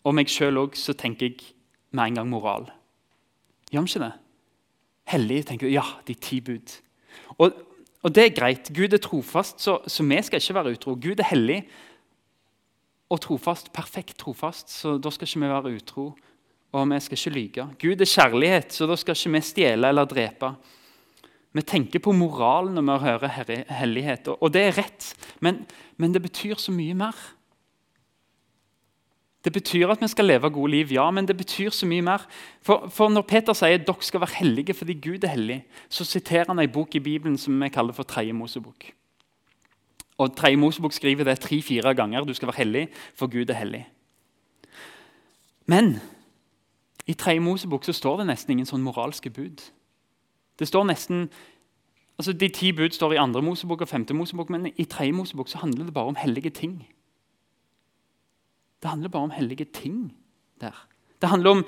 og 0.05 0.15
meg 0.15 0.31
sjøl 0.31 0.57
òg, 0.57 0.77
så 0.79 0.95
tenker 0.95 1.29
jeg 1.29 1.55
med 1.91 2.05
en 2.05 2.21
gang 2.21 2.31
moral. 2.31 2.69
Gjør 3.71 3.87
vi 3.87 3.93
ikke 3.93 4.05
det? 4.05 4.13
Hellig 5.11 5.43
tenker 5.47 5.67
du, 5.67 5.75
ja, 5.75 5.85
de 6.07 6.15
ti 6.15 6.41
bud. 6.45 6.75
Og, 7.39 7.53
og, 8.03 8.11
det 8.15 8.25
er 8.25 8.35
greit. 8.37 8.71
Gud 8.75 8.95
er 8.95 9.03
trofast, 9.03 9.61
så, 9.63 9.79
så 9.87 10.07
vi 10.07 10.19
skal 10.23 10.43
ikke 10.43 10.59
være 10.59 10.75
utro. 10.77 10.95
Gud 10.95 11.23
er 11.23 11.31
hellig, 11.33 11.61
og 13.11 13.19
trofast, 13.25 13.73
perfekt 13.75 14.15
trofast, 14.23 14.71
så 14.71 14.95
da 15.03 15.11
skal 15.11 15.27
ikke 15.27 15.43
vi 15.43 15.51
være 15.51 15.77
utro. 15.81 16.13
og 16.73 16.87
vi 16.87 17.01
skal 17.01 17.19
ikke 17.19 17.35
lyge. 17.35 17.67
Gud 17.83 18.01
er 18.01 18.07
kjærlighet, 18.07 18.73
så 18.73 18.87
da 18.87 18.97
skal 18.97 19.17
ikke 19.17 19.33
vi 19.35 19.41
stjele 19.43 19.89
eller 19.89 20.07
drepe. 20.07 20.53
Vi 21.53 21.63
tenker 21.67 21.99
på 21.99 22.13
moral 22.15 22.71
når 22.71 22.83
vi 22.87 22.99
hører 23.03 23.65
hellighet, 23.75 24.29
og 24.29 24.53
det 24.55 24.63
er 24.63 24.77
rett, 24.79 25.09
men, 25.41 25.65
men 25.99 26.15
det 26.15 26.23
betyr 26.23 26.55
så 26.63 26.71
mye 26.71 26.95
mer. 26.95 27.17
Det 29.45 29.53
betyr 29.53 29.89
at 29.89 30.03
vi 30.03 30.09
skal 30.09 30.25
leve 30.29 30.51
gode 30.53 30.71
liv, 30.71 30.93
ja, 30.93 31.11
men 31.11 31.27
det 31.29 31.37
betyr 31.37 31.71
så 31.73 31.87
mye 31.89 32.05
mer. 32.05 32.27
For, 32.63 32.89
for 32.93 33.09
Når 33.09 33.23
Peter 33.23 33.57
sier 33.57 33.79
at 33.79 33.87
dere 33.87 34.05
skal 34.05 34.21
være 34.21 34.37
hellige 34.37 34.75
fordi 34.77 34.99
Gud 35.01 35.25
er 35.25 35.33
hellig, 35.33 35.63
så 35.89 36.05
siterer 36.05 36.53
han 36.53 36.59
en 36.59 36.73
bok 36.73 36.95
i 36.95 37.01
Bibelen 37.01 37.39
som 37.39 37.57
vi 37.63 37.69
kaller 37.69 37.97
for 37.97 38.03
Tredje 38.03 38.33
Mosebok. 38.33 38.93
Og 40.19 40.37
Tredje 40.37 40.57
Mosebok 40.57 40.93
skriver 40.93 41.25
det 41.25 41.41
tre-fire 41.41 41.95
ganger. 41.95 42.25
Du 42.25 42.35
skal 42.35 42.53
være 42.53 42.57
hellig, 42.57 42.89
for 43.15 43.27
Gud 43.27 43.51
er 43.51 43.55
hellig. 43.55 43.87
Men 45.67 46.01
i 47.07 47.15
Tredje 47.15 47.41
Mosebok 47.41 47.85
så 47.85 47.93
står 47.93 48.21
det 48.21 48.27
nesten 48.27 48.53
ingen 48.53 48.69
sånn 48.69 48.85
moralske 48.85 49.31
bud. 49.31 49.63
Det 50.61 50.69
står 50.69 50.85
nesten, 50.85 51.31
altså 52.19 52.33
De 52.37 52.49
ti 52.53 52.73
bud 52.77 52.93
står 52.93 53.17
i 53.17 53.23
andre 53.23 53.43
Mosebok 53.43 53.81
og 53.81 53.89
femte 53.89 54.15
Mosebok, 54.15 54.51
men 54.51 54.69
i 54.77 54.85
Tredje 54.85 55.17
Mosebok 55.17 55.49
så 55.49 55.59
handler 55.65 55.89
det 55.89 55.95
bare 55.97 56.13
om 56.13 56.21
hellige 56.21 56.51
ting. 56.51 56.83
Det 58.81 58.89
handler 58.89 59.13
bare 59.13 59.29
om 59.29 59.35
hellige 59.35 59.65
ting 59.65 60.11
der. 60.61 60.77
Det 61.21 61.29
handler 61.29 61.51
om 61.51 61.65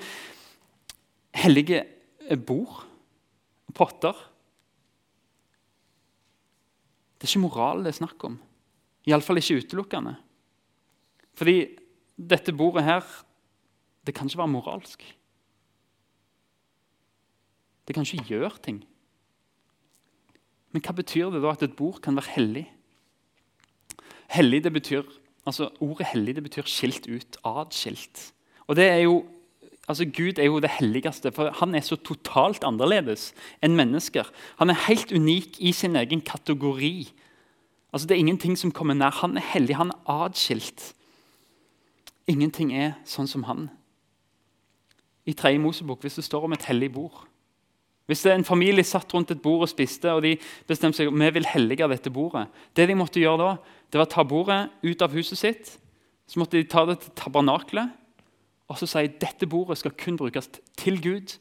hellige 1.35 1.83
bord 2.45 2.85
og 3.67 3.73
potter. 3.77 4.13
Det 7.17 7.27
er 7.27 7.31
ikke 7.31 7.45
moral 7.45 7.83
det 7.85 7.93
er 7.93 7.99
snakk 8.01 8.23
om. 8.25 8.39
Iallfall 9.07 9.39
ikke 9.39 9.61
utelukkende. 9.61 10.15
Fordi 11.33 11.57
dette 12.17 12.53
bordet 12.53 12.83
her, 12.83 13.03
det 14.05 14.15
kan 14.15 14.27
ikke 14.27 14.41
være 14.41 14.53
moralsk. 14.53 15.03
Det 17.87 17.95
kan 17.95 18.05
ikke 18.05 18.27
gjøre 18.27 18.57
ting. 18.63 18.83
Men 20.71 20.81
hva 20.81 20.95
betyr 20.97 21.29
det 21.33 21.41
da 21.43 21.51
at 21.53 21.65
et 21.65 21.75
bord 21.77 21.99
kan 22.01 22.15
være 22.17 22.33
hellig? 22.35 22.65
Hellig 24.33 24.63
det 24.65 24.73
betyr 24.73 25.03
altså 25.45 25.69
Ordet 25.83 26.07
hellig 26.13 26.35
det 26.35 26.43
betyr 26.43 26.67
skilt 26.69 27.07
ut, 27.07 27.37
adskilt. 27.43 28.33
Og 28.67 28.75
det 28.75 28.87
er 28.89 29.01
jo, 29.03 29.25
altså 29.87 30.05
Gud 30.05 30.39
er 30.39 30.47
jo 30.47 30.59
det 30.59 30.69
helligste, 30.69 31.31
for 31.31 31.51
han 31.59 31.75
er 31.75 31.83
så 31.83 31.95
totalt 31.95 32.63
annerledes 32.63 33.31
enn 33.63 33.75
mennesker. 33.75 34.29
Han 34.61 34.71
er 34.71 34.85
helt 34.87 35.11
unik 35.11 35.59
i 35.59 35.71
sin 35.71 35.95
egen 35.95 36.21
kategori. 36.21 37.11
Altså 37.93 38.07
Det 38.07 38.15
er 38.15 38.23
ingenting 38.23 38.57
som 38.57 38.71
kommer 38.71 38.93
nær. 38.93 39.11
Han 39.21 39.37
er 39.37 39.45
hellig, 39.53 39.75
han 39.75 39.91
er 39.91 40.25
adskilt. 40.25 40.93
Ingenting 42.27 42.71
er 42.73 42.95
sånn 43.05 43.27
som 43.27 43.43
han. 43.43 43.67
I 45.25 45.33
tredje 45.33 45.59
Mosebok, 45.59 46.01
hvis 46.01 46.15
det 46.15 46.23
står 46.23 46.47
om 46.47 46.53
et 46.55 46.65
hellig 46.65 46.93
bord 46.93 47.27
Hvis 48.09 48.25
en 48.27 48.43
familie 48.43 48.83
satt 48.83 49.13
rundt 49.15 49.31
et 49.31 49.41
bord 49.41 49.63
og 49.63 49.71
spiste, 49.71 50.11
og 50.11 50.25
de 50.25 50.35
bestemte 50.67 50.99
seg 50.99 51.11
vi 51.13 51.29
vil 51.37 51.47
hellige 51.47 51.87
dette 51.87 52.11
bordet 52.11 52.49
Det 52.75 52.87
de 52.89 52.97
måtte 52.99 53.21
gjøre 53.21 53.39
da, 53.39 53.51
det 53.91 53.99
var 53.99 54.09
å 54.09 54.11
ta 54.11 54.23
bordet 54.27 54.61
ut 54.83 55.01
av 55.01 55.13
huset 55.15 55.39
sitt. 55.39 55.77
Så 56.27 56.39
måtte 56.39 56.57
de 56.57 56.67
ta 56.67 56.83
det 56.85 56.99
til 56.99 57.13
tabernaklet 57.15 57.93
og 58.71 58.79
så 58.79 58.87
si 58.89 59.09
dette 59.21 59.47
bordet 59.49 59.77
skal 59.79 59.95
kun 59.99 60.17
brukes 60.17 60.49
til 60.79 61.01
Gud 61.03 61.35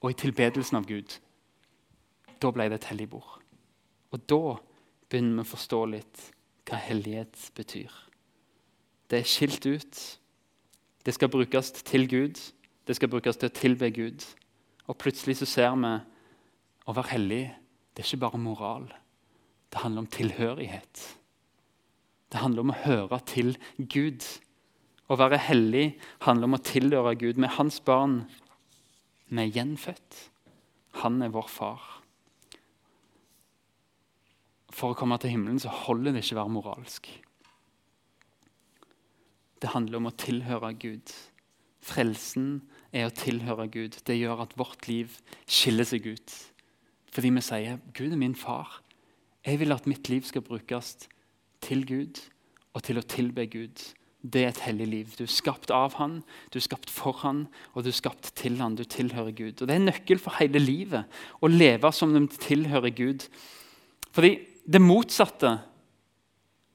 og 0.00 0.12
i 0.12 0.18
tilbedelsen 0.18 0.78
av 0.78 0.86
Gud. 0.88 1.18
Da 2.40 2.52
ble 2.54 2.68
det 2.70 2.80
et 2.80 2.90
hellig 2.92 3.10
bord. 3.12 3.40
Og 4.14 4.22
da 4.30 4.56
begynner 5.10 5.42
vi 5.42 5.44
å 5.44 5.52
forstå 5.52 5.80
litt 5.92 6.22
hva 6.68 6.78
hellighet 6.80 7.50
betyr. 7.56 7.92
Det 9.08 9.20
er 9.20 9.28
skilt 9.28 9.66
ut. 9.66 10.00
Det 11.04 11.14
skal 11.16 11.32
brukes 11.32 11.72
til 11.82 12.06
Gud. 12.08 12.40
Det 12.86 12.96
skal 12.96 13.10
brukes 13.12 13.36
til 13.40 13.50
å 13.50 13.56
tilbe 13.56 13.90
Gud. 13.92 14.24
Og 14.88 14.96
plutselig 15.00 15.38
så 15.40 15.48
ser 15.48 15.76
vi 15.76 15.94
å 16.88 16.96
være 16.96 17.12
hellig 17.12 17.42
det 17.98 18.04
er 18.04 18.12
ikke 18.12 18.22
bare 18.22 18.38
moral. 18.38 18.84
Det 19.74 19.80
handler 19.82 20.04
om 20.04 20.12
tilhørighet. 20.14 21.00
Det 22.30 22.38
handler 22.38 22.62
om 22.62 22.70
å 22.70 22.82
høre 22.84 23.18
til 23.26 23.56
Gud. 23.90 24.22
Å 25.10 25.16
være 25.18 25.40
hellig 25.48 25.96
handler 26.22 26.46
om 26.46 26.54
å 26.54 26.62
tilhøre 26.62 27.16
Gud. 27.18 27.40
Med 27.42 27.56
hans 27.56 27.80
barn 27.82 28.20
vi 29.32 29.42
er 29.42 29.50
gjenfødt. 29.50 30.20
Han 31.02 31.18
er 31.26 31.34
vår 31.34 31.50
far. 31.50 31.82
For 34.70 34.94
å 34.94 34.98
komme 35.00 35.18
til 35.18 35.34
himmelen 35.34 35.58
så 35.58 35.74
holder 35.74 36.14
det 36.14 36.22
ikke 36.22 36.36
å 36.36 36.42
være 36.44 36.54
moralsk. 36.54 37.10
Det 39.58 39.74
handler 39.74 39.98
om 39.98 40.12
å 40.12 40.18
tilhøre 40.22 40.70
Gud. 40.78 41.16
Frelsen 41.82 42.60
er 42.92 43.08
å 43.08 43.14
tilhøre 43.14 43.68
Gud. 43.72 43.98
Det 44.06 44.16
gjør 44.16 44.44
at 44.44 44.56
vårt 44.58 44.88
liv 44.88 45.12
skiller 45.46 45.86
seg 45.88 46.06
ut. 46.06 46.34
Fordi 47.12 47.30
vi 47.34 47.40
sier 47.44 47.78
'Gud 47.94 48.12
er 48.12 48.20
min 48.20 48.34
far'. 48.34 48.80
Jeg 49.46 49.60
vil 49.60 49.72
at 49.72 49.86
mitt 49.86 50.08
liv 50.08 50.22
skal 50.22 50.42
brukes 50.42 51.08
til 51.60 51.86
Gud 51.86 52.20
og 52.74 52.82
til 52.82 52.98
å 52.98 53.06
tilbe 53.06 53.46
Gud. 53.46 53.80
Det 54.22 54.44
er 54.44 54.48
et 54.48 54.64
hellig 54.66 54.86
liv. 54.86 55.14
Du 55.18 55.22
er 55.24 55.30
skapt 55.30 55.70
av 55.70 55.94
Han, 55.94 56.22
du 56.52 56.58
er 56.58 56.66
skapt 56.66 56.90
for 56.90 57.12
Han, 57.22 57.46
og 57.74 57.84
du 57.84 57.88
er 57.88 57.96
skapt 57.96 58.32
til 58.36 58.58
Han. 58.60 58.74
Du 58.74 58.84
tilhører 58.84 59.32
Gud. 59.32 59.62
Og 59.62 59.68
Det 59.68 59.70
er 59.70 59.80
en 59.80 59.88
nøkkel 59.90 60.18
for 60.18 60.36
hele 60.40 60.58
livet 60.58 61.04
å 61.40 61.46
leve 61.46 61.92
som 61.92 62.14
om 62.14 62.26
de 62.26 62.36
tilhører 62.36 62.90
Gud. 62.90 63.28
Fordi 64.12 64.38
det 64.66 64.82
motsatte 64.82 65.58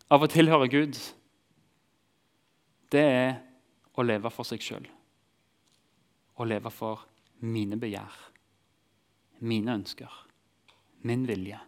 av 0.10 0.24
å 0.24 0.32
tilhøre 0.32 0.70
Gud, 0.72 0.98
det 2.92 3.02
er 3.02 3.32
å 3.98 4.06
leve 4.06 4.32
for 4.34 4.48
seg 4.48 4.62
sjøl. 4.64 4.88
Å 6.38 6.48
leve 6.48 6.72
for 6.74 7.04
mine 7.46 7.78
begjær, 7.78 8.14
mine 9.44 9.76
ønsker, 9.80 10.14
min 11.04 11.28
vilje, 11.30 11.60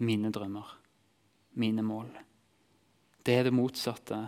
mine 0.00 0.32
drømmer 0.34 0.72
mine 1.54 1.82
mål. 1.82 2.08
Det 3.24 3.38
er 3.38 3.48
det 3.48 3.54
motsatte 3.56 4.18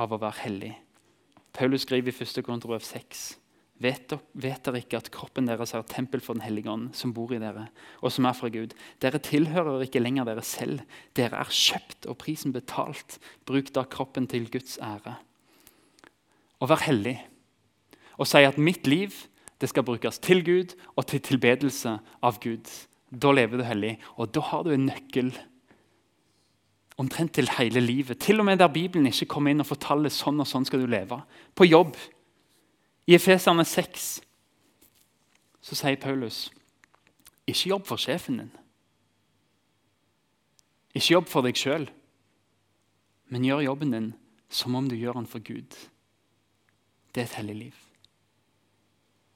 av 0.00 0.12
å 0.12 0.18
være 0.20 0.44
hellig. 0.44 0.72
Paulus 1.54 1.84
skriver 1.84 2.12
i 2.12 2.24
1. 2.24 2.42
Korinterbrev 2.46 2.82
6.: 2.86 3.22
vet, 3.80 4.12
dere 4.34 4.80
ikke 4.82 5.00
at 5.00 5.10
kroppen 5.12 5.48
deres 5.48 5.74
er 5.74 5.84
et 5.84 5.92
tempel 5.92 6.20
for 6.20 6.36
Den 6.36 6.44
hellige 6.44 6.70
ånd, 6.70 6.90
som 6.94 7.14
bor 7.16 7.32
i 7.32 7.40
dere, 7.40 7.68
og 8.02 8.12
som 8.12 8.26
er 8.28 8.36
fra 8.36 8.50
Gud? 8.52 8.74
Dere 9.00 9.22
tilhører 9.24 9.86
ikke 9.86 10.02
lenger 10.02 10.28
dere 10.28 10.44
selv. 10.44 10.84
Dere 11.16 11.40
er 11.40 11.52
kjøpt 11.52 12.08
og 12.10 12.18
prisen 12.20 12.52
betalt. 12.52 13.18
Bruk 13.48 13.72
da 13.74 13.84
kroppen 13.84 14.28
til 14.28 14.50
Guds 14.52 14.78
ære. 14.82 15.16
Å 16.60 16.68
være 16.68 16.86
hellig 16.90 17.16
og 18.20 18.28
sier 18.28 18.50
at 18.50 18.60
mitt 18.60 18.86
liv 18.88 19.14
skal 19.60 19.84
brukes 19.84 20.18
til 20.20 20.44
Gud 20.44 20.74
og 20.96 21.06
til 21.08 21.20
tilbedelse 21.24 21.98
av 22.24 22.38
Gud. 22.40 22.68
Da 23.10 23.32
lever 23.32 23.60
du 23.60 23.64
hellig, 23.66 23.96
og 24.16 24.30
da 24.32 24.40
har 24.44 24.64
du 24.64 24.70
en 24.72 24.86
nøkkel 24.88 25.32
omtrent 27.00 27.34
til 27.36 27.48
hele 27.56 27.80
livet. 27.80 28.20
Til 28.20 28.40
og 28.40 28.46
med 28.48 28.60
der 28.60 28.72
Bibelen 28.72 29.08
ikke 29.08 29.28
kommer 29.34 29.52
inn 29.52 29.60
og 29.60 29.68
forteller 29.68 30.12
sånn 30.12 30.40
og 30.40 30.48
sånn 30.48 30.66
skal 30.68 30.84
du 30.84 30.88
leve. 30.88 31.20
På 31.56 31.68
jobb. 31.68 31.96
I 33.08 33.16
Efeserne 33.16 33.64
6 33.66 34.08
så 35.60 35.76
sier 35.76 36.00
Paulus 36.00 36.48
ikke 37.48 37.72
jobb 37.72 37.88
for 37.88 38.00
sjefen 38.00 38.40
din. 38.40 38.52
Ikke 40.94 41.16
jobb 41.16 41.28
for 41.30 41.46
deg 41.46 41.58
sjøl, 41.58 41.88
men 43.30 43.46
gjør 43.46 43.64
jobben 43.68 43.94
din 43.94 44.10
som 44.50 44.74
om 44.74 44.88
du 44.90 44.96
gjør 44.98 45.20
den 45.20 45.30
for 45.30 45.42
Gud. 45.44 45.76
Det 47.14 47.22
er 47.22 47.28
et 47.28 47.38
hellig 47.40 47.56
liv. 47.66 47.78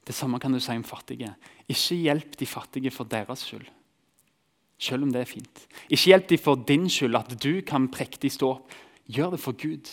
Det 0.04 0.14
samme 0.14 0.40
kan 0.40 0.52
du 0.52 0.60
si 0.60 0.74
om 0.76 0.84
fattige. 0.84 1.32
Ikke 1.68 1.96
hjelp 1.96 2.36
de 2.40 2.46
fattige 2.46 2.92
for 2.92 3.08
deres 3.08 3.46
skyld. 3.48 3.66
Selv 4.78 5.06
om 5.06 5.12
det 5.14 5.22
er 5.22 5.30
fint. 5.30 5.62
Ikke 5.88 6.10
hjelp 6.12 6.28
de 6.28 6.38
for 6.38 6.60
din 6.68 6.88
skyld, 6.90 7.16
at 7.16 7.32
du 7.40 7.62
kan 7.66 7.88
prektig 7.88 8.32
stå 8.34 8.56
opp. 8.58 8.74
Gjør 9.08 9.34
det 9.34 9.40
for 9.40 9.56
Gud. 9.56 9.88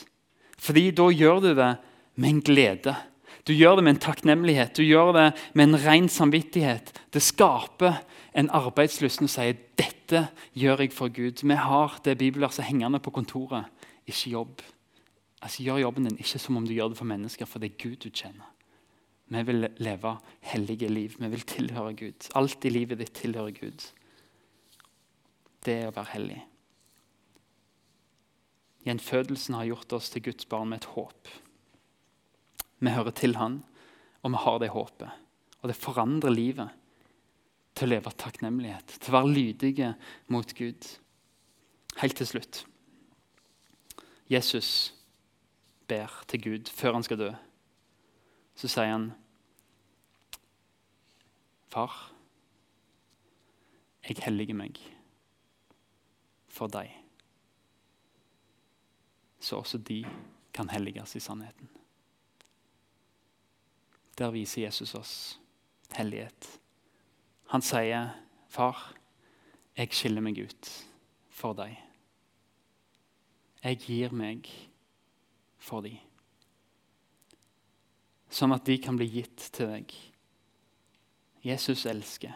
Fordi 0.62 0.89
da 0.95 1.08
gjør 1.12 1.39
du 1.41 1.54
det 1.56 1.71
med 2.15 2.30
en 2.30 2.41
glede. 2.41 2.95
Du 3.47 3.54
gjør 3.54 3.80
det 3.80 3.84
med 3.84 3.95
en 3.95 4.04
takknemlighet, 4.04 4.76
du 4.78 4.84
gjør 4.84 5.13
det 5.15 5.28
med 5.58 5.63
en 5.69 5.80
ren 5.82 6.10
samvittighet. 6.10 6.91
Det 7.10 7.24
skaper 7.24 8.04
en 8.38 8.52
arbeidslyst 8.54 9.21
som 9.21 9.30
sier 9.32 9.58
dette 9.80 10.28
gjør 10.54 10.84
jeg 10.86 10.93
for 10.93 11.10
Gud. 11.10 11.41
Vi 11.41 11.58
har 11.58 11.97
det 12.06 12.19
bibelverset 12.19 12.67
hengende 12.67 13.00
på 13.02 13.13
kontoret. 13.15 13.65
Ikke 14.06 14.36
jobb. 14.36 14.62
Altså, 15.41 15.63
Gjør 15.63 15.82
jobben 15.88 16.06
din 16.06 16.19
ikke 16.21 16.39
som 16.39 16.58
om 16.58 16.67
du 16.67 16.74
gjør 16.76 16.91
det 16.91 17.00
for 17.00 17.10
mennesker, 17.10 17.50
for 17.50 17.60
det 17.60 17.71
er 17.71 17.82
Gud 17.82 18.04
du 18.04 18.10
kjenner. 18.10 18.45
Vi 19.32 19.41
vil 19.48 19.70
leve 19.80 20.17
hellige 20.44 20.89
liv. 20.91 21.15
Vi 21.20 21.32
vil 21.32 21.48
tilhøre 21.48 21.96
Gud. 21.96 22.30
Alt 22.36 22.65
i 22.67 22.74
livet 22.74 23.00
ditt 23.00 23.13
tilhører 23.15 23.56
Gud 23.56 23.89
det 25.65 25.78
er 25.78 25.89
å 25.89 25.96
være 25.96 26.13
hellig. 26.15 26.39
Gjenfødelsen 28.88 29.58
har 29.60 29.67
gjort 29.70 29.94
oss 29.98 30.10
til 30.10 30.26
Guds 30.26 30.48
barn 30.50 30.72
med 30.72 30.82
et 30.82 30.89
håp. 30.96 31.30
Vi 32.82 32.94
hører 32.94 33.13
til 33.13 33.38
Han, 33.38 33.60
og 34.26 34.34
vi 34.34 34.41
har 34.41 34.62
det 34.62 34.72
håpet. 34.74 35.20
Og 35.62 35.70
det 35.70 35.78
forandrer 35.78 36.34
livet 36.34 36.78
til 37.78 37.88
å 37.88 37.91
leve 37.94 38.13
takknemlighet, 38.17 38.98
til 38.98 39.13
å 39.13 39.17
være 39.20 39.36
lydige 39.36 39.91
mot 40.34 40.56
Gud. 40.58 40.88
Helt 42.02 42.17
til 42.17 42.30
slutt. 42.30 42.63
Jesus 44.32 44.96
ber 45.91 46.10
til 46.32 46.41
Gud 46.41 46.74
før 46.74 46.98
han 46.98 47.06
skal 47.06 47.22
dø. 47.22 47.30
Så 48.58 48.70
sier 48.72 48.89
han, 48.89 49.12
Far, 51.71 52.12
jeg 54.03 54.17
helliger 54.25 54.57
meg 54.60 54.79
for 56.51 56.67
deg, 56.67 56.91
så 59.39 59.62
også 59.62 59.79
de 59.88 60.01
kan 60.51 60.67
helliges 60.69 61.15
i 61.15 61.23
sannheten. 61.23 61.69
Der 64.19 64.36
viser 64.36 64.65
Jesus 64.65 64.91
oss 64.99 65.13
hellighet. 65.95 66.60
Han 67.55 67.63
sier, 67.63 68.12
'Far, 68.47 68.93
jeg 69.77 69.95
skiller 69.95 70.21
meg 70.21 70.43
ut 70.43 70.73
for 71.29 71.53
deg.' 71.53 71.79
Jeg 73.63 73.77
gir 73.79 74.12
meg 74.12 74.47
for 75.57 75.81
dem. 75.81 75.97
Sånn 78.29 78.53
at 78.55 78.65
de 78.65 78.77
kan 78.81 78.97
bli 78.97 79.05
gitt 79.07 79.38
til 79.53 79.69
deg. 79.69 80.11
Jesus 81.45 81.86
elsker. 81.89 82.34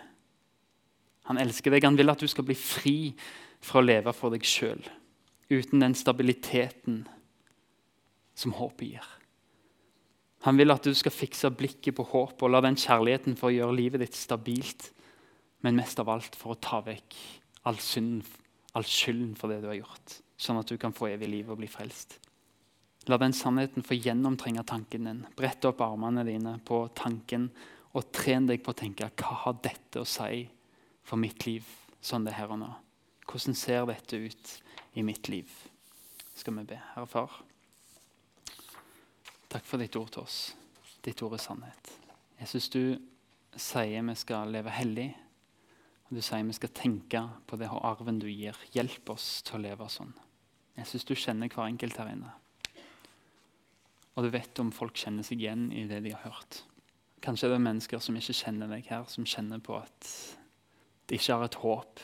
Han 1.30 1.40
elsker 1.42 1.74
deg. 1.74 1.86
Han 1.86 1.98
vil 1.98 2.14
at 2.14 2.22
du 2.22 2.30
skal 2.30 2.46
bli 2.48 2.58
fri 2.58 2.98
fra 3.66 3.82
å 3.82 3.86
leve 3.86 4.14
for 4.14 4.34
deg 4.34 4.46
sjøl. 4.46 4.82
Uten 5.50 5.82
den 5.82 5.96
stabiliteten 5.98 7.04
som 8.36 8.56
håpet 8.58 8.96
gir. 8.96 9.12
Han 10.46 10.60
vil 10.60 10.74
at 10.74 10.86
du 10.86 10.94
skal 10.94 11.14
fikse 11.14 11.50
blikket 11.58 11.96
på 11.98 12.06
håpet 12.12 12.44
og 12.46 12.52
la 12.54 12.62
den 12.62 12.78
kjærligheten 12.78 13.38
for 13.40 13.50
å 13.50 13.56
gjøre 13.56 13.78
livet 13.80 14.04
ditt 14.04 14.18
stabilt, 14.18 14.92
men 15.66 15.80
mest 15.80 15.98
av 16.02 16.12
alt 16.14 16.38
for 16.38 16.54
å 16.54 16.62
ta 16.62 16.84
vekk 16.86 17.16
all, 17.66 17.80
synden, 17.82 18.22
all 18.78 18.86
skylden 18.86 19.34
for 19.40 19.50
det 19.50 19.64
du 19.64 19.72
har 19.72 19.80
gjort, 19.80 20.20
sånn 20.38 20.60
at 20.62 20.70
du 20.70 20.78
kan 20.78 20.94
få 20.94 21.10
evig 21.16 21.32
liv 21.32 21.50
og 21.50 21.58
bli 21.64 21.70
frelst. 21.72 22.20
La 23.10 23.18
den 23.22 23.34
sannheten 23.38 23.86
få 23.86 23.98
gjennomtrenge 23.98 24.62
tanken 24.70 25.10
din. 25.10 25.24
Brett 25.38 25.66
opp 25.66 25.82
armene 25.86 26.26
dine 26.26 26.56
på 26.66 26.84
tanken 26.98 27.50
og 27.96 28.12
tren 28.16 28.48
deg 28.50 28.62
på 28.64 28.74
å 28.74 28.78
tenke 28.78 29.08
hva 29.08 29.40
har 29.46 29.58
dette 29.64 30.02
å 30.02 30.08
si 30.08 30.44
for 31.06 31.22
mitt 31.22 31.46
liv 31.48 31.68
sånn 32.04 32.26
det 32.26 32.34
er 32.34 32.42
her 32.42 32.54
og 32.54 32.62
nå? 32.62 32.70
Hvordan 33.26 33.58
ser 33.58 33.88
dette 33.90 34.20
ut 34.20 34.52
i 35.00 35.04
mitt 35.06 35.30
liv? 35.32 35.50
Skal 36.36 36.58
vi 36.60 36.66
be. 36.74 36.80
Herre 36.94 37.08
Far, 37.08 37.40
takk 39.50 39.66
for 39.66 39.82
ditt 39.82 39.96
ord 39.96 40.12
til 40.14 40.26
oss. 40.26 40.40
Ditt 41.06 41.22
ord 41.24 41.38
er 41.38 41.42
sannhet. 41.42 41.92
Jeg 42.42 42.52
syns 42.52 42.68
du 42.74 42.82
sier 43.56 44.04
vi 44.04 44.18
skal 44.20 44.52
leve 44.52 44.74
hellig. 44.76 45.10
Og 46.06 46.18
du 46.18 46.22
sier 46.22 46.44
vi 46.46 46.58
skal 46.58 46.74
tenke 46.76 47.24
på 47.48 47.58
det 47.58 47.72
arven 47.72 48.20
du 48.22 48.28
gir. 48.28 48.58
Hjelp 48.76 49.16
oss 49.16 49.40
til 49.48 49.58
å 49.58 49.64
leve 49.70 49.88
sånn. 49.90 50.12
Jeg 50.76 50.92
syns 50.92 51.08
du 51.08 51.16
kjenner 51.16 51.50
hver 51.50 51.70
enkelt 51.70 51.98
her 52.02 52.12
inne. 52.12 52.36
Og 54.16 54.28
du 54.28 54.32
vet 54.36 54.60
om 54.62 54.76
folk 54.76 55.00
kjenner 55.00 55.26
seg 55.28 55.42
igjen 55.42 55.70
i 55.72 55.88
det 55.90 56.04
de 56.04 56.14
har 56.14 56.28
hørt. 56.28 56.62
Kanskje 57.26 57.50
det 57.50 57.58
er 57.58 57.64
mennesker 57.66 58.02
som 58.04 58.18
ikke 58.20 58.36
kjenner 58.38 58.70
deg 58.70 58.86
her, 58.86 59.06
som 59.10 59.26
kjenner 59.26 59.62
på 59.64 59.80
at 59.80 60.10
de 61.10 61.18
ikke 61.18 61.34
har 61.34 61.46
et 61.48 61.58
håp 61.64 62.04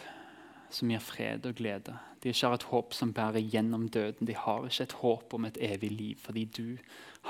som 0.73 0.89
gir 0.89 1.03
fred 1.03 1.45
og 1.45 1.57
glede. 1.59 1.93
De 2.23 2.31
ikke 2.31 2.47
har 2.47 2.57
et 2.57 2.69
håp 2.71 2.93
som 2.97 3.13
bærer 3.13 3.43
gjennom 3.43 3.87
døden. 3.89 4.27
De 4.27 4.35
har 4.37 4.65
ikke 4.65 4.87
et 4.87 4.97
håp 5.01 5.33
om 5.37 5.45
et 5.45 5.57
evig 5.61 5.91
liv, 5.91 6.17
fordi 6.17 6.45
du 6.45 6.77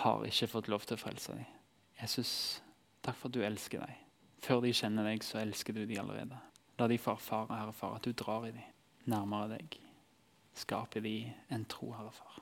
har 0.04 0.23
ikke 0.23 0.47
fått 0.54 0.69
lov 0.71 0.86
til 0.88 0.95
å 0.95 1.04
frelse 1.04 1.36
dem. 1.36 1.45
Jesus, 2.01 2.62
takk 3.04 3.17
for 3.19 3.27
at 3.32 3.36
du 3.36 3.43
elsker 3.43 3.84
dem. 3.84 3.95
Før 4.41 4.63
de 4.63 4.73
kjenner 4.73 5.04
deg, 5.12 5.23
så 5.25 5.41
elsker 5.41 5.75
du 5.75 5.84
dem 5.84 5.99
allerede. 6.01 6.39
La 6.80 6.88
de 6.88 6.97
få 6.97 7.12
erfare, 7.17 7.60
Herre 7.60 7.75
Far, 7.75 7.99
at 7.99 8.08
du 8.08 8.15
drar 8.15 8.47
i 8.47 8.56
dem 8.56 8.69
nærmere 9.12 9.58
deg. 9.58 9.80
Skap 10.56 10.95
i 10.95 10.99
dem 10.99 11.32
en 11.49 11.65
tro, 11.65 11.91
Herre 11.91 12.12
Far. 12.15 12.41